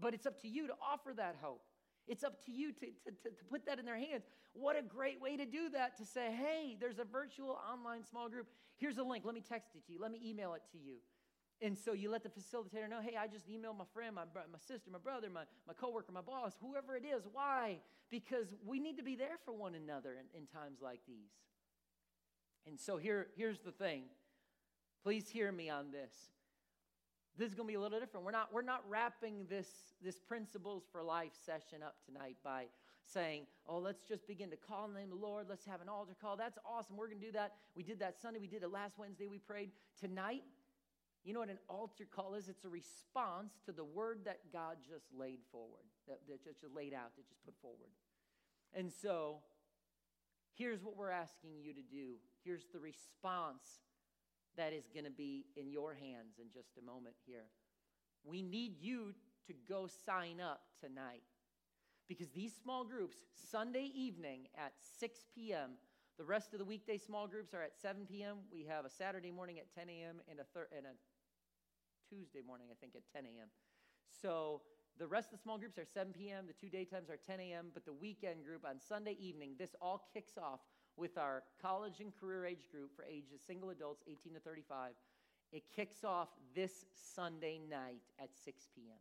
but 0.00 0.14
it's 0.14 0.26
up 0.26 0.40
to 0.40 0.48
you 0.48 0.66
to 0.66 0.74
offer 0.82 1.12
that 1.16 1.36
hope 1.40 1.62
it's 2.06 2.24
up 2.24 2.42
to 2.44 2.52
you 2.52 2.72
to, 2.72 2.86
to, 2.86 3.10
to, 3.22 3.30
to 3.30 3.44
put 3.50 3.66
that 3.66 3.78
in 3.78 3.84
their 3.84 3.98
hands 3.98 4.24
what 4.52 4.78
a 4.78 4.82
great 4.82 5.20
way 5.20 5.36
to 5.36 5.44
do 5.44 5.68
that 5.70 5.96
to 5.96 6.04
say 6.04 6.30
hey 6.32 6.76
there's 6.80 6.98
a 6.98 7.04
virtual 7.04 7.58
online 7.70 8.04
small 8.04 8.28
group 8.28 8.46
here's 8.76 8.98
a 8.98 9.02
link 9.02 9.24
let 9.24 9.34
me 9.34 9.42
text 9.46 9.74
it 9.74 9.86
to 9.86 9.92
you 9.92 9.98
let 10.00 10.10
me 10.10 10.20
email 10.24 10.54
it 10.54 10.62
to 10.72 10.78
you 10.78 10.96
and 11.60 11.76
so 11.76 11.92
you 11.92 12.10
let 12.10 12.22
the 12.22 12.28
facilitator 12.28 12.88
know, 12.88 13.00
hey, 13.02 13.16
I 13.18 13.26
just 13.26 13.48
emailed 13.48 13.78
my 13.78 13.84
friend, 13.92 14.14
my, 14.14 14.22
my 14.34 14.58
sister, 14.58 14.90
my 14.92 14.98
brother, 14.98 15.28
my, 15.32 15.42
my 15.66 15.74
coworker, 15.74 16.12
my 16.12 16.20
boss, 16.20 16.52
whoever 16.60 16.96
it 16.96 17.04
is. 17.04 17.24
Why? 17.32 17.78
Because 18.10 18.46
we 18.64 18.78
need 18.78 18.96
to 18.96 19.02
be 19.02 19.16
there 19.16 19.38
for 19.44 19.52
one 19.52 19.74
another 19.74 20.12
in, 20.12 20.38
in 20.38 20.46
times 20.46 20.78
like 20.80 21.00
these. 21.08 21.32
And 22.66 22.78
so 22.78 22.96
here, 22.96 23.28
here's 23.36 23.60
the 23.60 23.72
thing. 23.72 24.04
Please 25.02 25.28
hear 25.28 25.50
me 25.50 25.68
on 25.68 25.90
this. 25.90 26.14
This 27.38 27.50
is 27.50 27.54
going 27.54 27.68
to 27.68 27.70
be 27.70 27.76
a 27.76 27.80
little 27.80 28.00
different. 28.00 28.26
We're 28.26 28.32
not, 28.32 28.52
we're 28.52 28.62
not 28.62 28.82
wrapping 28.88 29.46
this, 29.48 29.68
this 30.02 30.18
principles 30.18 30.82
for 30.90 31.04
life 31.04 31.30
session 31.46 31.84
up 31.86 31.94
tonight 32.04 32.36
by 32.42 32.64
saying, 33.04 33.42
oh, 33.68 33.78
let's 33.78 34.02
just 34.02 34.26
begin 34.26 34.50
to 34.50 34.56
call 34.56 34.86
in 34.86 34.92
the 34.92 34.98
name 34.98 35.12
of 35.12 35.20
the 35.20 35.24
Lord. 35.24 35.46
Let's 35.48 35.64
have 35.64 35.80
an 35.80 35.88
altar 35.88 36.16
call. 36.20 36.36
That's 36.36 36.58
awesome. 36.66 36.96
We're 36.96 37.06
going 37.06 37.20
to 37.20 37.26
do 37.26 37.32
that. 37.32 37.54
We 37.76 37.84
did 37.84 38.00
that 38.00 38.20
Sunday. 38.20 38.40
We 38.40 38.48
did 38.48 38.64
it 38.64 38.72
last 38.72 38.98
Wednesday. 38.98 39.28
We 39.28 39.38
prayed. 39.38 39.70
Tonight, 40.00 40.42
you 41.24 41.32
know 41.32 41.38
what 41.38 41.48
an 41.48 41.60
altar 41.68 42.08
call 42.10 42.34
is? 42.34 42.48
It's 42.48 42.64
a 42.64 42.68
response 42.68 43.52
to 43.66 43.72
the 43.72 43.84
word 43.84 44.22
that 44.24 44.40
God 44.52 44.78
just 44.90 45.06
laid 45.16 45.38
forward, 45.52 45.86
that, 46.08 46.18
that 46.28 46.42
just 46.42 46.58
laid 46.74 46.92
out, 46.92 47.14
that 47.16 47.28
just 47.28 47.44
put 47.44 47.54
forward. 47.62 47.90
And 48.74 48.90
so, 49.00 49.38
here's 50.56 50.82
what 50.82 50.96
we're 50.96 51.10
asking 51.10 51.50
you 51.62 51.72
to 51.72 51.82
do. 51.82 52.14
Here's 52.44 52.66
the 52.72 52.80
response 52.80 53.62
that 54.58 54.72
is 54.72 54.84
going 54.92 55.04
to 55.04 55.10
be 55.10 55.46
in 55.56 55.70
your 55.70 55.94
hands 55.94 56.38
in 56.38 56.48
just 56.52 56.76
a 56.78 56.84
moment 56.84 57.14
here. 57.24 57.46
We 58.24 58.42
need 58.42 58.76
you 58.80 59.14
to 59.46 59.54
go 59.68 59.88
sign 60.04 60.40
up 60.40 60.60
tonight 60.78 61.22
because 62.08 62.28
these 62.30 62.52
small 62.60 62.84
groups, 62.84 63.18
Sunday 63.50 63.90
evening 63.94 64.48
at 64.56 64.72
6 65.00 65.20
p.m., 65.34 65.70
the 66.18 66.24
rest 66.24 66.52
of 66.52 66.58
the 66.58 66.64
weekday 66.64 66.98
small 66.98 67.28
groups 67.28 67.54
are 67.54 67.62
at 67.62 67.78
7 67.80 68.04
p.m. 68.10 68.38
We 68.52 68.64
have 68.64 68.84
a 68.84 68.90
Saturday 68.90 69.30
morning 69.30 69.58
at 69.60 69.72
10 69.72 69.88
a.m. 69.88 70.16
and 70.28 70.40
a, 70.40 70.44
thir- 70.52 70.68
and 70.76 70.86
a 70.86 70.94
Tuesday 72.08 72.40
morning, 72.44 72.66
I 72.72 72.74
think, 72.80 72.94
at 72.96 73.02
10 73.14 73.24
a.m. 73.24 73.48
So 74.10 74.62
the 74.98 75.06
rest 75.06 75.32
of 75.32 75.38
the 75.38 75.42
small 75.42 75.58
groups 75.58 75.78
are 75.78 75.84
7 75.84 76.12
p.m., 76.12 76.46
the 76.48 76.52
two 76.52 76.68
daytimes 76.68 77.08
are 77.08 77.18
10 77.24 77.38
a.m., 77.38 77.66
but 77.72 77.84
the 77.84 77.92
weekend 77.92 78.44
group 78.44 78.64
on 78.68 78.80
Sunday 78.80 79.16
evening, 79.20 79.54
this 79.58 79.76
all 79.80 80.08
kicks 80.12 80.36
off 80.36 80.60
with 80.98 81.16
our 81.16 81.42
college 81.62 82.00
and 82.00 82.12
career 82.18 82.46
age 82.46 82.68
group 82.70 82.90
for 82.96 83.04
ages 83.04 83.40
single 83.46 83.70
adults 83.70 84.02
18 84.06 84.34
to 84.34 84.40
35. 84.40 84.92
It 85.52 85.62
kicks 85.74 86.04
off 86.04 86.28
this 86.54 86.84
Sunday 87.14 87.60
night 87.70 88.02
at 88.20 88.28
6 88.44 88.68
p.m. 88.74 88.98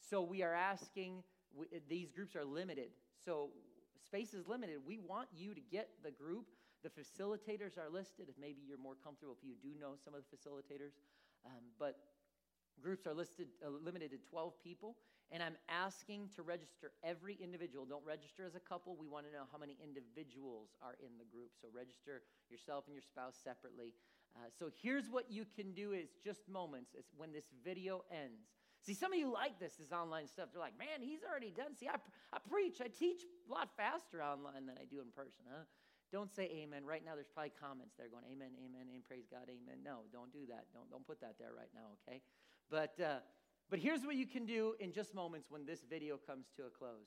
So 0.00 0.22
we 0.22 0.42
are 0.42 0.54
asking, 0.54 1.22
we, 1.54 1.66
these 1.88 2.10
groups 2.10 2.34
are 2.34 2.44
limited. 2.44 2.88
So 3.24 3.50
space 4.04 4.34
is 4.34 4.48
limited. 4.48 4.78
We 4.84 4.98
want 4.98 5.28
you 5.36 5.54
to 5.54 5.60
get 5.60 5.90
the 6.02 6.10
group. 6.10 6.46
The 6.82 6.88
facilitators 6.88 7.78
are 7.78 7.88
listed. 7.88 8.26
If 8.28 8.34
maybe 8.40 8.62
you're 8.66 8.78
more 8.78 8.96
comfortable, 9.04 9.36
if 9.40 9.46
you 9.46 9.54
do 9.62 9.78
know 9.78 9.92
some 10.02 10.14
of 10.14 10.22
the 10.22 10.36
facilitators, 10.36 10.96
um, 11.46 11.62
but 11.78 11.98
groups 12.82 13.06
are 13.06 13.14
listed 13.14 13.48
uh, 13.64 13.70
limited 13.84 14.10
to 14.10 14.16
12 14.30 14.54
people. 14.64 14.96
And 15.32 15.42
I'm 15.42 15.56
asking 15.68 16.30
to 16.34 16.42
register 16.42 16.90
every 17.04 17.38
individual. 17.40 17.86
Don't 17.86 18.04
register 18.04 18.44
as 18.44 18.56
a 18.56 18.60
couple. 18.60 18.96
We 18.98 19.06
want 19.06 19.26
to 19.26 19.32
know 19.32 19.46
how 19.52 19.58
many 19.58 19.78
individuals 19.78 20.70
are 20.82 20.98
in 20.98 21.18
the 21.18 21.24
group. 21.24 21.54
So 21.60 21.68
register 21.72 22.22
yourself 22.50 22.84
and 22.86 22.94
your 22.94 23.06
spouse 23.06 23.38
separately. 23.42 23.94
Uh, 24.34 24.50
so 24.58 24.70
here's 24.82 25.08
what 25.08 25.30
you 25.30 25.46
can 25.54 25.72
do 25.72 25.92
is 25.92 26.10
just 26.22 26.48
moments 26.48 26.94
is 26.94 27.06
when 27.16 27.32
this 27.32 27.46
video 27.64 28.02
ends 28.10 28.50
See, 28.80 28.96
some 28.96 29.12
of 29.12 29.18
you 29.18 29.28
like 29.28 29.60
this, 29.60 29.76
this 29.76 29.92
online 29.92 30.26
stuff. 30.26 30.48
They're 30.52 30.62
like, 30.62 30.78
man, 30.80 31.04
he's 31.04 31.20
already 31.20 31.52
done. 31.52 31.76
See, 31.76 31.88
I, 31.88 32.00
I 32.32 32.40
preach, 32.48 32.80
I 32.80 32.88
teach 32.88 33.20
a 33.20 33.52
lot 33.52 33.68
faster 33.76 34.24
online 34.24 34.64
than 34.64 34.80
I 34.80 34.88
do 34.88 35.04
in 35.04 35.12
person, 35.12 35.44
huh? 35.44 35.68
Don't 36.10 36.32
say 36.32 36.48
amen. 36.64 36.88
Right 36.88 37.04
now, 37.04 37.14
there's 37.14 37.28
probably 37.28 37.52
comments 37.60 37.94
there 37.94 38.08
going, 38.08 38.24
amen, 38.26 38.56
amen, 38.56 38.88
and 38.90 39.04
praise 39.06 39.28
God, 39.30 39.46
amen. 39.46 39.84
No, 39.84 40.08
don't 40.10 40.32
do 40.32 40.48
that. 40.48 40.66
Don't, 40.72 40.90
don't 40.90 41.06
put 41.06 41.20
that 41.20 41.36
there 41.38 41.52
right 41.54 41.70
now, 41.76 41.94
okay? 42.02 42.24
But, 42.72 42.96
uh, 42.98 43.20
but 43.70 43.78
here's 43.78 44.04
what 44.04 44.16
you 44.16 44.26
can 44.26 44.44
do 44.44 44.74
in 44.80 44.92
just 44.92 45.14
moments 45.14 45.50
when 45.50 45.64
this 45.64 45.84
video 45.88 46.16
comes 46.16 46.46
to 46.56 46.64
a 46.64 46.70
close. 46.70 47.06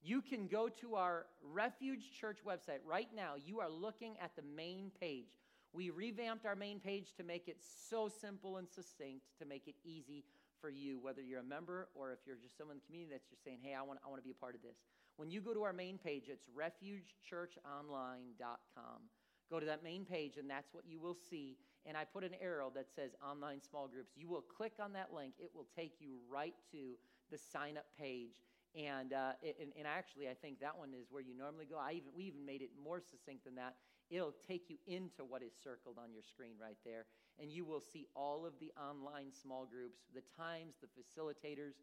You 0.00 0.22
can 0.22 0.46
go 0.46 0.70
to 0.80 0.94
our 0.94 1.26
Refuge 1.42 2.12
Church 2.18 2.38
website. 2.46 2.78
Right 2.86 3.08
now, 3.14 3.34
you 3.44 3.60
are 3.60 3.68
looking 3.68 4.14
at 4.22 4.34
the 4.36 4.42
main 4.42 4.90
page. 4.98 5.26
We 5.72 5.90
revamped 5.90 6.46
our 6.46 6.56
main 6.56 6.80
page 6.80 7.12
to 7.18 7.24
make 7.24 7.46
it 7.48 7.58
so 7.90 8.08
simple 8.08 8.56
and 8.56 8.66
succinct, 8.68 9.26
to 9.38 9.44
make 9.44 9.68
it 9.68 9.74
easy 9.84 10.24
for 10.60 10.70
you, 10.70 10.98
whether 11.00 11.20
you're 11.20 11.40
a 11.40 11.44
member 11.44 11.88
or 11.94 12.12
if 12.12 12.20
you're 12.26 12.36
just 12.36 12.56
someone 12.56 12.76
in 12.76 12.80
the 12.80 12.86
community 12.86 13.12
that's 13.12 13.28
just 13.28 13.44
saying, 13.44 13.58
hey, 13.62 13.74
I 13.74 13.82
want, 13.82 14.00
I 14.04 14.08
want 14.08 14.22
to 14.22 14.24
be 14.24 14.30
a 14.30 14.40
part 14.40 14.54
of 14.54 14.62
this. 14.62 14.76
When 15.16 15.30
you 15.30 15.40
go 15.40 15.52
to 15.52 15.64
our 15.64 15.72
main 15.72 15.98
page, 15.98 16.28
it's 16.28 16.46
refugechurchonline.com. 16.56 19.02
Go 19.50 19.58
to 19.58 19.66
that 19.66 19.82
main 19.82 20.04
page, 20.04 20.36
and 20.36 20.48
that's 20.48 20.72
what 20.72 20.84
you 20.86 20.98
will 20.98 21.16
see. 21.30 21.56
And 21.86 21.96
I 21.96 22.04
put 22.04 22.22
an 22.22 22.34
arrow 22.40 22.70
that 22.74 22.86
says 22.94 23.12
online 23.26 23.62
small 23.62 23.88
groups. 23.88 24.12
You 24.16 24.28
will 24.28 24.42
click 24.42 24.74
on 24.80 24.92
that 24.92 25.08
link, 25.14 25.34
it 25.38 25.50
will 25.54 25.66
take 25.74 25.94
you 26.00 26.18
right 26.30 26.54
to 26.72 26.96
the 27.30 27.38
sign 27.38 27.76
up 27.76 27.86
page. 27.98 28.42
And, 28.74 29.12
uh, 29.12 29.32
and, 29.42 29.72
and 29.76 29.86
actually, 29.86 30.28
I 30.28 30.34
think 30.34 30.60
that 30.60 30.76
one 30.76 30.90
is 30.92 31.06
where 31.10 31.22
you 31.22 31.36
normally 31.36 31.64
go. 31.64 31.78
I 31.78 31.92
even, 31.92 32.10
we 32.14 32.24
even 32.24 32.44
made 32.44 32.60
it 32.60 32.70
more 32.82 33.00
succinct 33.00 33.44
than 33.44 33.54
that. 33.54 33.76
It'll 34.10 34.34
take 34.46 34.68
you 34.68 34.76
into 34.86 35.24
what 35.26 35.42
is 35.42 35.52
circled 35.62 35.96
on 35.98 36.12
your 36.12 36.22
screen 36.22 36.54
right 36.60 36.76
there. 36.84 37.06
And 37.40 37.50
you 37.50 37.64
will 37.64 37.80
see 37.80 38.06
all 38.14 38.44
of 38.44 38.52
the 38.60 38.72
online 38.78 39.32
small 39.32 39.64
groups, 39.64 40.00
the 40.14 40.22
times, 40.36 40.74
the 40.80 40.88
facilitators. 40.88 41.74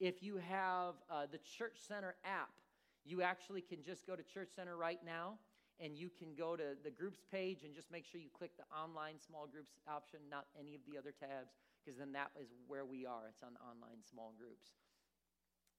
If 0.00 0.22
you 0.22 0.36
have 0.36 0.94
uh, 1.10 1.26
the 1.30 1.38
Church 1.38 1.76
Center 1.86 2.16
app, 2.24 2.50
you 3.04 3.22
actually 3.22 3.60
can 3.60 3.82
just 3.84 4.06
go 4.06 4.16
to 4.16 4.22
Church 4.22 4.50
Center 4.54 4.76
right 4.76 5.00
now 5.04 5.34
and 5.80 5.96
you 5.96 6.10
can 6.10 6.34
go 6.36 6.56
to 6.56 6.76
the 6.84 6.90
groups 6.90 7.20
page 7.30 7.64
and 7.64 7.74
just 7.74 7.90
make 7.90 8.04
sure 8.04 8.20
you 8.20 8.30
click 8.36 8.52
the 8.56 8.64
online 8.76 9.18
small 9.18 9.46
groups 9.46 9.72
option, 9.88 10.20
not 10.30 10.46
any 10.58 10.74
of 10.74 10.80
the 10.86 10.98
other 10.98 11.12
tabs, 11.12 11.52
because 11.84 11.98
then 11.98 12.12
that 12.12 12.30
is 12.40 12.48
where 12.66 12.84
we 12.84 13.06
are. 13.06 13.28
It's 13.28 13.42
on 13.42 13.56
online 13.60 14.02
small 14.08 14.34
groups. 14.38 14.68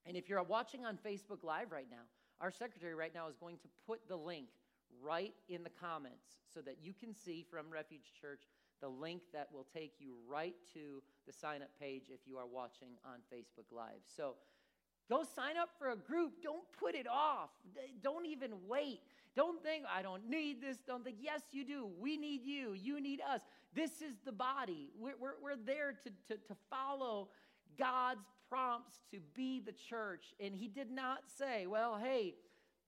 And 0.06 0.16
if 0.16 0.28
you're 0.28 0.42
watching 0.42 0.84
on 0.84 0.98
Facebook 0.98 1.42
Live 1.42 1.72
right 1.72 1.88
now, 1.90 2.04
our 2.40 2.50
secretary 2.50 2.94
right 2.94 3.14
now 3.14 3.28
is 3.28 3.36
going 3.36 3.56
to 3.58 3.68
put 3.86 4.06
the 4.08 4.16
link 4.16 4.48
right 5.02 5.34
in 5.48 5.62
the 5.62 5.70
comments 5.70 6.40
so 6.52 6.60
that 6.60 6.76
you 6.82 6.92
can 6.92 7.14
see 7.14 7.44
from 7.48 7.70
Refuge 7.70 8.12
Church 8.20 8.42
the 8.80 8.88
link 8.88 9.22
that 9.32 9.48
will 9.52 9.66
take 9.72 9.94
you 9.98 10.14
right 10.28 10.54
to 10.74 11.02
the 11.26 11.32
sign 11.32 11.62
up 11.62 11.70
page 11.80 12.04
if 12.10 12.20
you 12.26 12.36
are 12.36 12.46
watching 12.46 12.90
on 13.04 13.20
Facebook 13.32 13.74
Live. 13.74 14.02
So 14.04 14.34
go 15.08 15.22
sign 15.36 15.56
up 15.56 15.70
for 15.78 15.90
a 15.90 15.96
group. 15.96 16.42
Don't 16.42 16.64
put 16.78 16.94
it 16.94 17.06
off. 17.06 17.50
Don't 18.02 18.26
even 18.26 18.50
wait. 18.66 19.00
Don't 19.36 19.62
think, 19.62 19.84
I 19.92 20.02
don't 20.02 20.28
need 20.28 20.62
this. 20.62 20.78
Don't 20.86 21.04
think, 21.04 21.16
yes, 21.20 21.42
you 21.50 21.64
do. 21.64 21.88
We 21.98 22.16
need 22.16 22.44
you. 22.44 22.72
You 22.72 23.00
need 23.00 23.20
us. 23.20 23.40
This 23.74 24.00
is 24.00 24.14
the 24.24 24.32
body. 24.32 24.90
We're, 24.98 25.14
we're, 25.20 25.34
we're 25.42 25.56
there 25.56 25.92
to, 26.04 26.10
to, 26.28 26.40
to 26.40 26.56
follow 26.70 27.28
God's 27.76 28.26
prompts 28.48 29.00
to 29.10 29.18
be 29.34 29.60
the 29.60 29.72
church. 29.72 30.34
And 30.38 30.54
He 30.54 30.68
did 30.68 30.90
not 30.90 31.24
say, 31.36 31.66
well, 31.66 31.98
hey, 32.00 32.34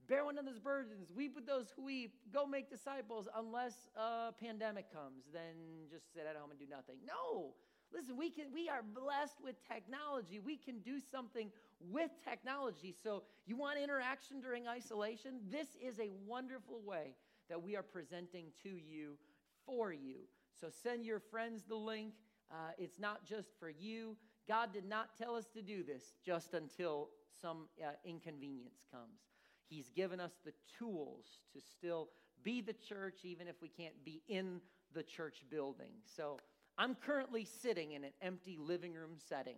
bear 0.08 0.24
one 0.24 0.38
another's 0.38 0.60
burdens, 0.60 1.10
weep 1.14 1.34
with 1.34 1.46
those 1.46 1.66
who 1.74 1.84
weep, 1.84 2.14
go 2.32 2.46
make 2.46 2.70
disciples, 2.70 3.28
unless 3.36 3.74
a 3.96 4.32
pandemic 4.40 4.92
comes, 4.92 5.24
then 5.32 5.88
just 5.90 6.12
sit 6.14 6.24
at 6.28 6.36
home 6.36 6.50
and 6.50 6.60
do 6.60 6.66
nothing. 6.70 6.96
No. 7.04 7.54
Listen, 7.92 8.16
we 8.16 8.30
can 8.30 8.46
we 8.52 8.68
are 8.68 8.82
blessed 8.82 9.36
with 9.42 9.56
technology. 9.66 10.38
We 10.38 10.56
can 10.56 10.80
do 10.80 10.98
something 11.00 11.50
with 11.80 12.10
technology. 12.24 12.94
So, 13.02 13.22
you 13.46 13.56
want 13.56 13.78
interaction 13.78 14.40
during 14.40 14.66
isolation? 14.66 15.40
This 15.50 15.68
is 15.80 15.98
a 15.98 16.10
wonderful 16.26 16.80
way 16.84 17.14
that 17.48 17.62
we 17.62 17.76
are 17.76 17.82
presenting 17.82 18.46
to 18.62 18.68
you 18.68 19.16
for 19.64 19.92
you. 19.92 20.20
So, 20.60 20.68
send 20.82 21.04
your 21.04 21.20
friends 21.20 21.64
the 21.68 21.76
link. 21.76 22.14
Uh, 22.50 22.72
it's 22.78 22.98
not 22.98 23.24
just 23.24 23.48
for 23.58 23.70
you. 23.70 24.16
God 24.48 24.72
did 24.72 24.84
not 24.84 25.10
tell 25.18 25.34
us 25.34 25.46
to 25.54 25.62
do 25.62 25.82
this 25.82 26.12
just 26.24 26.54
until 26.54 27.08
some 27.40 27.68
uh, 27.82 27.90
inconvenience 28.04 28.84
comes. 28.92 29.20
He's 29.68 29.90
given 29.90 30.20
us 30.20 30.32
the 30.44 30.52
tools 30.78 31.24
to 31.52 31.60
still 31.60 32.08
be 32.44 32.60
the 32.60 32.72
church, 32.72 33.20
even 33.24 33.48
if 33.48 33.56
we 33.60 33.68
can't 33.68 34.04
be 34.04 34.22
in 34.28 34.60
the 34.94 35.02
church 35.02 35.42
building. 35.50 35.90
So, 36.04 36.38
I'm 36.78 36.94
currently 36.94 37.44
sitting 37.44 37.92
in 37.92 38.04
an 38.04 38.12
empty 38.20 38.58
living 38.60 38.92
room 38.92 39.16
setting. 39.28 39.56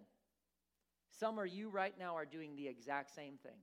Some 1.18 1.38
of 1.38 1.48
you 1.48 1.68
right 1.68 1.94
now 1.98 2.16
are 2.16 2.24
doing 2.24 2.54
the 2.54 2.68
exact 2.68 3.14
same 3.14 3.34
thing. 3.42 3.58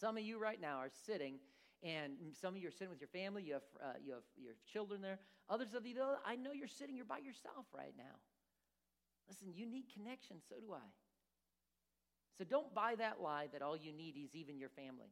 Some 0.00 0.16
of 0.16 0.22
you 0.22 0.38
right 0.38 0.60
now 0.60 0.78
are 0.78 0.90
sitting, 1.06 1.38
and 1.82 2.12
some 2.40 2.54
of 2.54 2.60
you 2.60 2.68
are 2.68 2.72
sitting 2.72 2.90
with 2.90 3.00
your 3.00 3.08
family. 3.08 3.42
You 3.42 3.54
have, 3.54 3.68
uh, 3.82 3.98
you 4.04 4.12
have 4.12 4.22
your 4.36 4.54
children 4.70 5.02
there. 5.02 5.18
Others 5.48 5.74
of 5.74 5.86
you, 5.86 5.94
though, 5.94 6.16
I 6.24 6.36
know 6.36 6.52
you're 6.52 6.68
sitting, 6.68 6.96
you're 6.96 7.04
by 7.04 7.18
yourself 7.18 7.66
right 7.74 7.94
now. 7.96 8.16
Listen, 9.28 9.48
you 9.54 9.66
need 9.66 9.84
connection, 9.92 10.36
so 10.48 10.56
do 10.60 10.72
I. 10.72 10.88
So 12.38 12.44
don't 12.44 12.74
buy 12.74 12.94
that 12.96 13.20
lie 13.20 13.48
that 13.52 13.62
all 13.62 13.76
you 13.76 13.92
need 13.92 14.16
is 14.16 14.34
even 14.34 14.58
your 14.58 14.68
family. 14.68 15.08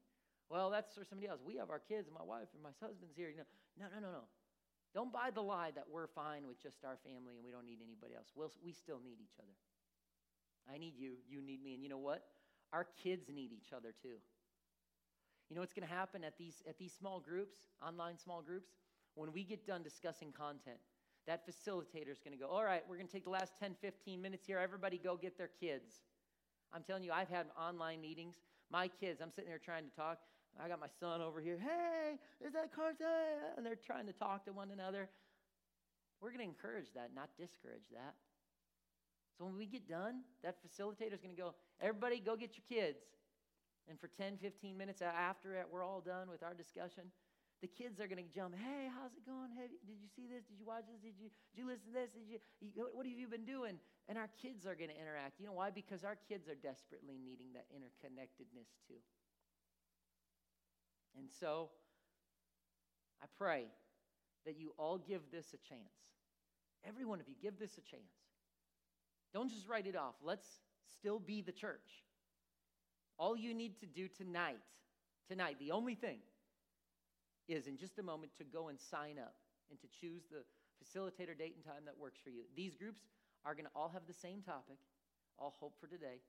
Well, 0.51 0.71
that's 0.71 0.95
for 0.95 1.05
somebody 1.05 1.29
else. 1.29 1.41
We 1.45 1.57
have 1.57 1.71
our 1.71 1.81
kids 1.81 2.07
and 2.07 2.17
my 2.17 2.25
wife 2.25 2.49
and 2.53 2.63
my 2.63 2.77
husband's 2.81 3.17
here. 3.17 3.31
You 3.31 3.39
know, 3.39 3.51
no, 3.81 3.87
no, 3.95 4.01
no, 4.01 4.13
no. 4.13 4.25
Don't 4.93 5.13
buy 5.13 5.31
the 5.35 5.41
lie 5.41 5.73
that 5.75 5.85
we're 5.91 6.07
fine 6.07 6.47
with 6.47 6.63
just 6.63 6.85
our 6.85 6.99
family 7.03 7.35
and 7.35 7.45
we 7.45 7.51
don't 7.51 7.67
need 7.67 7.81
anybody 7.83 8.15
else. 8.15 8.29
We'll, 8.37 8.53
we 8.63 8.73
still 8.73 9.01
need 9.03 9.19
each 9.19 9.41
other. 9.41 9.57
I 10.73 10.79
need 10.79 10.95
you, 10.97 11.13
you 11.29 11.43
need 11.43 11.63
me. 11.63 11.75
And 11.75 11.83
you 11.83 11.89
know 11.89 11.99
what? 11.99 12.25
Our 12.73 12.87
kids 13.03 13.29
need 13.33 13.53
each 13.53 13.73
other 13.75 13.95
too. 14.03 14.17
You 15.49 15.57
know 15.57 15.61
what's 15.61 15.75
going 15.75 15.87
to 15.87 15.95
happen 15.95 16.25
at 16.25 16.39
these, 16.39 16.63
at 16.69 16.79
these 16.79 16.93
small 16.93 17.21
groups, 17.21 17.57
online 17.87 18.19
small 18.19 18.43
groups? 18.43 18.71
When 19.15 19.33
we 19.33 19.45
get 19.45 19.67
done 19.67 19.83
discussing 19.83 20.33
content, 20.33 20.79
that 21.27 21.47
facilitator 21.47 22.11
is 22.11 22.19
going 22.19 22.37
to 22.37 22.43
go, 22.43 22.49
All 22.49 22.65
right, 22.65 22.83
we're 22.89 22.97
going 22.97 23.07
to 23.07 23.13
take 23.13 23.25
the 23.25 23.31
last 23.31 23.53
10, 23.61 23.77
15 23.81 24.21
minutes 24.21 24.47
here. 24.47 24.59
Everybody 24.59 24.99
go 24.99 25.17
get 25.17 25.39
their 25.39 25.51
kids. 25.61 26.03
I'm 26.73 26.83
telling 26.83 27.05
you, 27.05 27.13
I've 27.13 27.29
had 27.29 27.47
online 27.59 28.01
meetings. 28.01 28.35
My 28.71 28.89
kids, 28.89 29.21
I'm 29.21 29.31
sitting 29.31 29.51
there 29.51 29.59
trying 29.59 29.85
to 29.85 29.95
talk. 29.95 30.19
I 30.63 30.69
got 30.69 30.81
my 30.81 30.89
son 31.01 31.21
over 31.21 31.41
here. 31.41 31.59
Hey, 31.59 32.17
is 32.45 32.53
that 32.55 32.75
Carson? 32.75 33.07
And 33.57 33.65
they're 33.65 33.77
trying 33.77 34.07
to 34.07 34.13
talk 34.13 34.45
to 34.47 34.53
one 34.53 34.71
another. 34.71 35.09
We're 36.21 36.31
going 36.31 36.41
to 36.41 36.45
encourage 36.45 36.93
that, 36.95 37.11
not 37.15 37.31
discourage 37.39 37.87
that. 37.93 38.15
So 39.37 39.45
when 39.45 39.57
we 39.57 39.67
get 39.67 39.89
done, 39.89 40.23
that 40.43 40.57
facilitator 40.63 41.15
is 41.15 41.21
going 41.21 41.35
to 41.35 41.41
go, 41.41 41.55
everybody 41.81 42.21
go 42.21 42.37
get 42.37 42.55
your 42.55 42.67
kids. 42.69 43.03
And 43.89 43.99
for 44.01 44.09
10, 44.09 44.39
15 44.39 44.79
minutes 44.79 45.03
after 45.03 45.55
it, 45.55 45.67
we're 45.71 45.85
all 45.85 46.01
done 46.01 46.31
with 46.31 46.43
our 46.43 46.55
discussion. 46.55 47.11
The 47.61 47.69
kids 47.69 48.01
are 48.01 48.07
going 48.07 48.23
to 48.23 48.31
jump, 48.31 48.55
hey, 48.55 48.89
how's 48.93 49.13
it 49.17 49.25
going? 49.25 49.49
Did 49.57 49.99
you 50.01 50.09
see 50.15 50.29
this? 50.29 50.45
Did 50.45 50.61
you 50.61 50.67
watch 50.67 50.85
this? 50.85 51.01
Did 51.01 51.17
you, 51.19 51.29
did 51.53 51.65
you 51.65 51.67
listen 51.67 51.93
to 51.93 51.97
this? 51.97 52.11
Did 52.13 52.29
you, 52.29 52.39
what 52.93 53.07
have 53.07 53.19
you 53.19 53.29
been 53.29 53.45
doing? 53.45 53.81
And 54.09 54.19
our 54.19 54.29
kids 54.41 54.67
are 54.67 54.75
going 54.75 54.91
to 54.91 54.99
interact. 55.01 55.41
You 55.41 55.47
know 55.47 55.57
why? 55.57 55.71
Because 55.71 56.05
our 56.05 56.17
kids 56.29 56.49
are 56.49 56.57
desperately 56.57 57.17
needing 57.17 57.53
that 57.55 57.67
interconnectedness 57.73 58.69
too. 58.87 59.01
And 61.17 61.29
so 61.31 61.71
I 63.23 63.27
pray 63.39 63.67
that 64.45 64.59
you 64.59 64.75
all 64.77 64.99
give 64.99 65.23
this 65.33 65.55
a 65.55 65.61
chance. 65.69 65.97
Every 66.87 67.05
one 67.05 67.21
of 67.21 67.29
you, 67.29 67.35
give 67.41 67.59
this 67.59 67.79
a 67.79 67.81
chance. 67.81 68.24
Don't 69.35 69.51
just 69.51 69.69
write 69.69 69.91
it 69.91 69.97
off. 69.99 70.15
Let's 70.23 70.47
still 70.95 71.19
be 71.19 71.43
the 71.43 71.51
church. 71.51 72.07
All 73.19 73.37
you 73.37 73.53
need 73.53 73.81
to 73.81 73.87
do 73.87 74.07
tonight, 74.07 74.63
tonight, 75.29 75.59
the 75.59 75.73
only 75.73 75.97
thing 75.97 76.19
is 77.51 77.67
in 77.67 77.77
just 77.77 77.99
a 77.99 78.03
moment 78.03 78.31
to 78.39 78.45
go 78.45 78.69
and 78.71 78.79
sign 78.79 79.19
up 79.19 79.35
and 79.71 79.79
to 79.83 79.91
choose 79.91 80.23
the 80.31 80.47
facilitator 80.79 81.35
date 81.35 81.59
and 81.59 81.67
time 81.67 81.83
that 81.85 81.99
works 81.99 82.23
for 82.23 82.31
you. 82.31 82.47
These 82.55 82.79
groups 82.79 83.03
are 83.45 83.59
going 83.59 83.67
to 83.67 83.75
all 83.75 83.91
have 83.91 84.07
the 84.07 84.15
same 84.15 84.41
topic, 84.41 84.79
all 85.37 85.53
hope 85.59 85.75
for 85.83 85.91
today. 85.91 86.23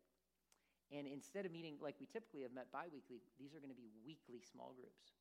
And 0.89 1.05
instead 1.05 1.45
of 1.45 1.53
meeting 1.53 1.77
like 1.77 1.95
we 2.01 2.09
typically 2.09 2.41
have 2.41 2.53
met 2.53 2.73
bi 2.73 2.89
weekly, 2.89 3.21
these 3.37 3.53
are 3.53 3.61
going 3.61 3.73
to 3.73 3.77
be 3.77 3.89
weekly 4.01 4.41
small 4.41 4.73
groups 4.73 5.13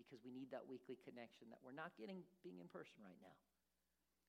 because 0.00 0.24
we 0.24 0.32
need 0.32 0.48
that 0.52 0.64
weekly 0.64 0.96
connection 1.04 1.52
that 1.52 1.60
we're 1.60 1.76
not 1.76 1.92
getting 2.00 2.24
being 2.44 2.60
in 2.60 2.68
person 2.68 3.00
right 3.04 3.20
now. 3.20 3.36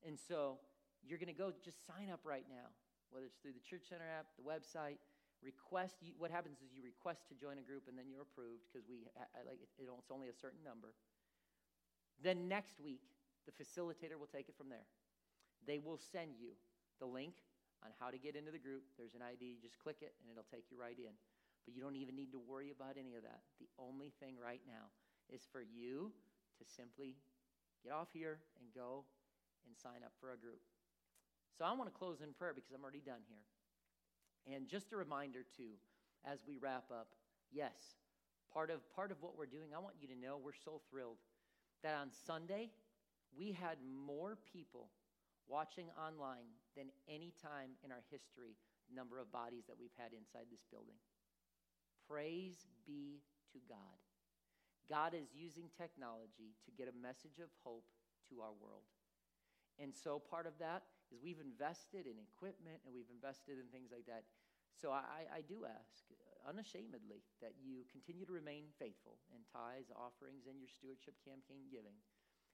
And 0.04 0.16
so 0.16 0.60
you're 1.04 1.20
going 1.20 1.32
to 1.32 1.36
go 1.36 1.52
just 1.64 1.84
sign 1.88 2.12
up 2.12 2.24
right 2.24 2.48
now 2.48 2.72
whether 3.12 3.26
it's 3.26 3.40
through 3.40 3.56
the 3.56 3.64
Church 3.64 3.88
Center 3.90 4.08
app, 4.08 4.28
the 4.36 4.46
website. 4.46 5.00
Request. 5.46 6.02
You, 6.02 6.18
what 6.18 6.34
happens 6.34 6.66
is 6.66 6.74
you 6.74 6.82
request 6.82 7.30
to 7.30 7.38
join 7.38 7.62
a 7.62 7.66
group, 7.66 7.86
and 7.86 7.94
then 7.94 8.10
you're 8.10 8.26
approved 8.26 8.66
because 8.66 8.90
we 8.90 9.06
like 9.46 9.62
it, 9.62 9.70
it's 9.78 10.10
only 10.10 10.34
a 10.34 10.38
certain 10.42 10.66
number. 10.66 10.98
Then 12.18 12.50
next 12.50 12.82
week, 12.82 13.06
the 13.46 13.54
facilitator 13.54 14.18
will 14.18 14.30
take 14.34 14.50
it 14.50 14.58
from 14.58 14.74
there. 14.74 14.90
They 15.70 15.78
will 15.78 16.02
send 16.02 16.34
you 16.42 16.58
the 16.98 17.06
link 17.06 17.46
on 17.86 17.94
how 18.02 18.10
to 18.10 18.18
get 18.18 18.34
into 18.36 18.50
the 18.50 18.58
group. 18.58 18.82
There's 18.98 19.14
an 19.14 19.22
ID. 19.22 19.46
You 19.46 19.62
just 19.62 19.78
click 19.78 20.02
it, 20.02 20.18
and 20.18 20.26
it'll 20.26 20.50
take 20.50 20.74
you 20.74 20.78
right 20.82 20.98
in. 20.98 21.14
But 21.66 21.78
you 21.78 21.86
don't 21.86 21.96
even 21.96 22.16
need 22.16 22.32
to 22.34 22.42
worry 22.42 22.74
about 22.74 22.98
any 22.98 23.14
of 23.14 23.24
that. 23.24 23.46
The 23.62 23.70
only 23.78 24.10
thing 24.18 24.42
right 24.42 24.62
now 24.66 24.90
is 25.30 25.46
for 25.46 25.62
you 25.62 26.12
to 26.58 26.64
simply 26.66 27.14
get 27.84 27.94
off 27.94 28.10
here 28.14 28.40
and 28.58 28.74
go 28.74 29.06
and 29.68 29.76
sign 29.78 30.02
up 30.02 30.16
for 30.20 30.32
a 30.32 30.38
group. 30.38 30.64
So 31.58 31.66
I 31.66 31.74
want 31.74 31.92
to 31.92 31.98
close 31.98 32.22
in 32.22 32.34
prayer 32.34 32.54
because 32.54 32.72
I'm 32.72 32.84
already 32.84 33.02
done 33.02 33.26
here. 33.28 34.54
And 34.56 34.68
just 34.68 34.94
a 34.94 34.96
reminder, 34.96 35.42
too, 35.58 35.74
as 36.24 36.40
we 36.48 36.58
wrap 36.58 36.86
up 36.92 37.16
yes, 37.52 37.98
part 38.54 38.70
of, 38.70 38.80
part 38.94 39.12
of 39.12 39.18
what 39.22 39.38
we're 39.38 39.50
doing, 39.50 39.74
I 39.76 39.80
want 39.80 39.96
you 40.00 40.08
to 40.08 40.16
know 40.16 40.38
we're 40.38 40.54
so 40.54 40.82
thrilled 40.90 41.18
that 41.84 41.96
on 41.96 42.10
Sunday, 42.26 42.70
we 43.38 43.52
had 43.52 43.78
more 43.82 44.38
people 44.54 44.90
watching 45.48 45.88
online 45.98 46.54
than 46.76 46.94
any 47.10 47.34
time 47.42 47.72
in 47.84 47.92
our 47.92 48.04
history, 48.12 48.56
number 48.94 49.20
of 49.20 49.32
bodies 49.32 49.66
that 49.68 49.80
we've 49.80 49.96
had 49.98 50.14
inside 50.14 50.48
this 50.52 50.64
building. 50.70 51.00
Praise 52.08 52.68
be 52.86 53.20
to 53.52 53.60
God. 53.68 53.98
God 54.88 55.14
is 55.14 55.34
using 55.36 55.68
technology 55.76 56.56
to 56.66 56.72
get 56.72 56.88
a 56.88 56.96
message 56.96 57.40
of 57.44 57.50
hope 57.64 57.84
to 58.30 58.42
our 58.42 58.54
world. 58.62 58.88
And 59.80 59.94
so 59.94 60.20
part 60.20 60.48
of 60.48 60.54
that 60.60 60.84
is 61.12 61.24
we've 61.24 61.40
invested 61.40 62.06
in 62.08 62.20
equipment 62.20 62.84
and 62.84 62.92
we've 62.92 63.10
invested 63.12 63.60
in 63.60 63.68
things 63.72 63.92
like 63.92 64.06
that. 64.08 64.28
So 64.78 64.94
I, 64.94 65.26
I 65.30 65.42
do 65.42 65.66
ask 65.66 66.06
unashamedly 66.46 67.26
that 67.42 67.58
you 67.58 67.84
continue 67.90 68.30
to 68.30 68.36
remain 68.36 68.70
faithful 68.78 69.18
in 69.34 69.42
tithes, 69.50 69.90
offerings, 69.90 70.46
and 70.46 70.62
your 70.62 70.70
stewardship 70.70 71.18
campaign 71.26 71.66
giving. 71.74 71.98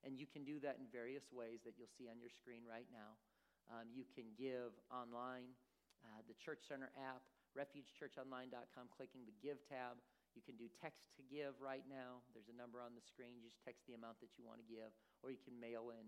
And 0.08 0.16
you 0.16 0.28
can 0.28 0.48
do 0.48 0.60
that 0.63 0.80
in 0.80 0.88
various 0.88 1.32
ways 1.32 1.63
that 1.68 1.76
you'll 1.76 1.92
see 1.92 2.08
on 2.08 2.20
your 2.20 2.32
screen 2.32 2.63
right 2.63 2.88
now. 2.92 3.20
Um, 3.72 3.92
you 3.92 4.04
can 4.04 4.32
give 4.36 4.76
online, 4.92 5.52
uh, 6.04 6.20
the 6.28 6.36
Church 6.36 6.63
Center 6.68 6.92
app, 7.00 7.24
refugechurchonline.com, 7.56 8.92
clicking 8.92 9.24
the 9.24 9.36
Give 9.39 9.60
tab. 9.68 10.00
You 10.36 10.44
can 10.44 10.60
do 10.60 10.68
text 10.82 11.16
to 11.16 11.24
give 11.24 11.56
right 11.62 11.86
now. 11.88 12.26
There's 12.36 12.52
a 12.52 12.58
number 12.58 12.84
on 12.84 12.98
the 12.98 13.06
screen. 13.06 13.38
You 13.38 13.46
just 13.46 13.62
text 13.63 13.86
the 13.88 13.96
amount 13.96 14.20
that 14.20 14.36
you 14.36 14.44
want 14.44 14.60
to 14.60 14.68
give, 14.68 14.92
or 15.24 15.32
you 15.32 15.39
can 15.39 15.56
mail 15.56 15.94
in 15.94 16.04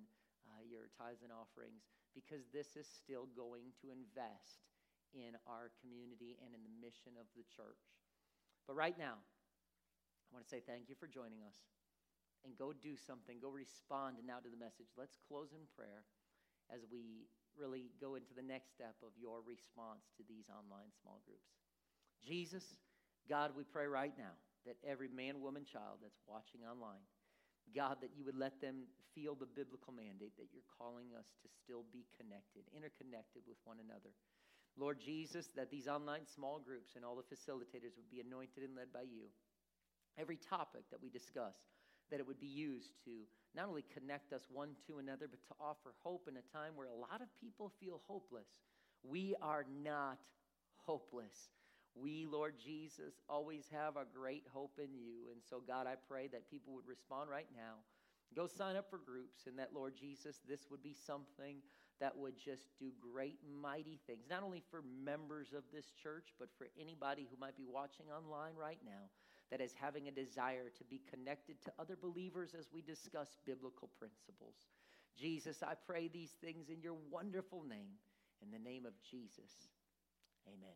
uh, 0.49 0.63
your 0.65 0.91
tithes 0.97 1.23
and 1.23 1.31
offerings 1.31 1.87
because 2.15 2.47
this 2.49 2.79
is 2.79 2.87
still 2.87 3.27
going 3.35 3.75
to 3.83 3.91
invest 3.91 4.63
in 5.13 5.35
our 5.45 5.75
community 5.83 6.39
and 6.39 6.55
in 6.55 6.63
the 6.63 6.75
mission 6.79 7.19
of 7.19 7.27
the 7.35 7.43
church. 7.51 7.83
But 8.65 8.79
right 8.79 8.95
now, 8.97 9.19
I 9.19 10.29
want 10.31 10.47
to 10.47 10.49
say 10.49 10.63
thank 10.63 10.89
you 10.89 10.95
for 10.95 11.05
joining 11.05 11.45
us 11.45 11.59
and 12.47 12.57
go 12.57 12.73
do 12.73 12.97
something. 12.97 13.37
Go 13.37 13.51
respond 13.51 14.17
now 14.25 14.39
to 14.41 14.49
the 14.49 14.57
message. 14.57 14.89
Let's 14.97 15.19
close 15.27 15.53
in 15.53 15.67
prayer 15.75 16.07
as 16.73 16.81
we 16.89 17.29
really 17.53 17.93
go 18.01 18.15
into 18.15 18.33
the 18.33 18.43
next 18.43 18.73
step 18.73 18.95
of 19.05 19.13
your 19.15 19.45
response 19.45 20.09
to 20.17 20.23
these 20.27 20.49
online 20.49 20.91
small 21.01 21.21
groups. 21.23 21.53
Jesus, 22.25 22.63
God, 23.29 23.51
we 23.55 23.63
pray 23.63 23.85
right 23.87 24.13
now 24.17 24.33
that 24.65 24.77
every 24.81 25.07
man, 25.07 25.41
woman, 25.41 25.63
child 25.63 26.01
that's 26.01 26.19
watching 26.25 26.65
online, 26.65 27.05
God, 27.73 27.97
that 28.01 28.13
you 28.13 28.25
would 28.25 28.37
let 28.37 28.61
them 28.61 28.85
feel 29.15 29.33
the 29.33 29.49
biblical 29.49 29.95
mandate 29.95 30.35
that 30.37 30.51
you're 30.51 30.67
calling 30.77 31.15
us 31.17 31.33
to 31.41 31.47
still 31.47 31.87
be 31.89 32.05
connected, 32.19 32.67
interconnected 32.75 33.41
with 33.47 33.57
one 33.63 33.79
another. 33.79 34.11
Lord 34.75 34.99
Jesus, 34.99 35.49
that 35.55 35.71
these 35.71 35.87
online 35.87 36.27
small 36.27 36.59
groups 36.59 36.95
and 36.95 37.05
all 37.05 37.15
the 37.15 37.23
facilitators 37.23 37.95
would 37.95 38.11
be 38.11 38.19
anointed 38.19 38.63
and 38.63 38.75
led 38.75 38.91
by 38.91 39.07
you. 39.07 39.31
Every 40.19 40.35
topic 40.37 40.83
that 40.91 41.01
we 41.01 41.09
discuss, 41.09 41.55
that 42.11 42.19
it 42.19 42.27
would 42.27 42.39
be 42.39 42.51
used 42.51 42.91
to 43.05 43.23
not 43.55 43.67
only 43.67 43.85
connect 43.93 44.33
us 44.33 44.43
one 44.51 44.75
to 44.87 44.99
another, 44.99 45.27
but 45.31 45.39
to 45.47 45.55
offer 45.59 45.95
hope 46.03 46.27
in 46.27 46.35
a 46.35 46.45
time 46.51 46.75
where 46.75 46.87
a 46.87 46.93
lot 46.93 47.23
of 47.23 47.27
people 47.39 47.71
feel 47.79 48.01
hopeless. 48.05 48.47
We 49.03 49.35
are 49.41 49.65
not 49.83 50.19
hopeless. 50.85 51.49
We, 51.95 52.25
Lord 52.29 52.55
Jesus, 52.59 53.13
always 53.29 53.65
have 53.71 53.95
a 53.95 54.05
great 54.13 54.43
hope 54.53 54.79
in 54.83 54.93
you. 54.93 55.31
And 55.31 55.41
so, 55.49 55.61
God, 55.65 55.87
I 55.87 55.95
pray 56.09 56.27
that 56.27 56.49
people 56.51 56.73
would 56.73 56.87
respond 56.87 57.29
right 57.29 57.47
now. 57.55 57.75
Go 58.35 58.47
sign 58.47 58.75
up 58.75 58.89
for 58.89 58.97
groups, 58.97 59.47
and 59.47 59.57
that, 59.59 59.73
Lord 59.73 59.95
Jesus, 59.95 60.41
this 60.47 60.67
would 60.69 60.83
be 60.83 60.93
something 60.93 61.57
that 62.01 62.17
would 62.17 62.37
just 62.37 62.67
do 62.77 62.91
great, 62.99 63.39
mighty 63.61 63.99
things, 64.05 64.25
not 64.29 64.43
only 64.43 64.61
for 64.69 64.83
members 65.03 65.53
of 65.55 65.63
this 65.73 65.93
church, 66.03 66.33
but 66.37 66.49
for 66.57 66.67
anybody 66.79 67.27
who 67.31 67.39
might 67.39 67.55
be 67.55 67.65
watching 67.65 68.07
online 68.11 68.55
right 68.59 68.79
now 68.85 69.07
that 69.51 69.61
is 69.61 69.73
having 69.79 70.07
a 70.07 70.11
desire 70.11 70.69
to 70.77 70.83
be 70.83 71.01
connected 71.09 71.61
to 71.61 71.71
other 71.79 71.95
believers 71.95 72.55
as 72.57 72.67
we 72.73 72.81
discuss 72.81 73.37
biblical 73.45 73.89
principles. 73.99 74.55
Jesus, 75.17 75.63
I 75.63 75.75
pray 75.85 76.07
these 76.07 76.31
things 76.41 76.69
in 76.69 76.81
your 76.81 76.97
wonderful 77.09 77.63
name. 77.63 77.95
In 78.41 78.51
the 78.51 78.59
name 78.59 78.85
of 78.85 78.93
Jesus, 79.09 79.69
amen. 80.45 80.75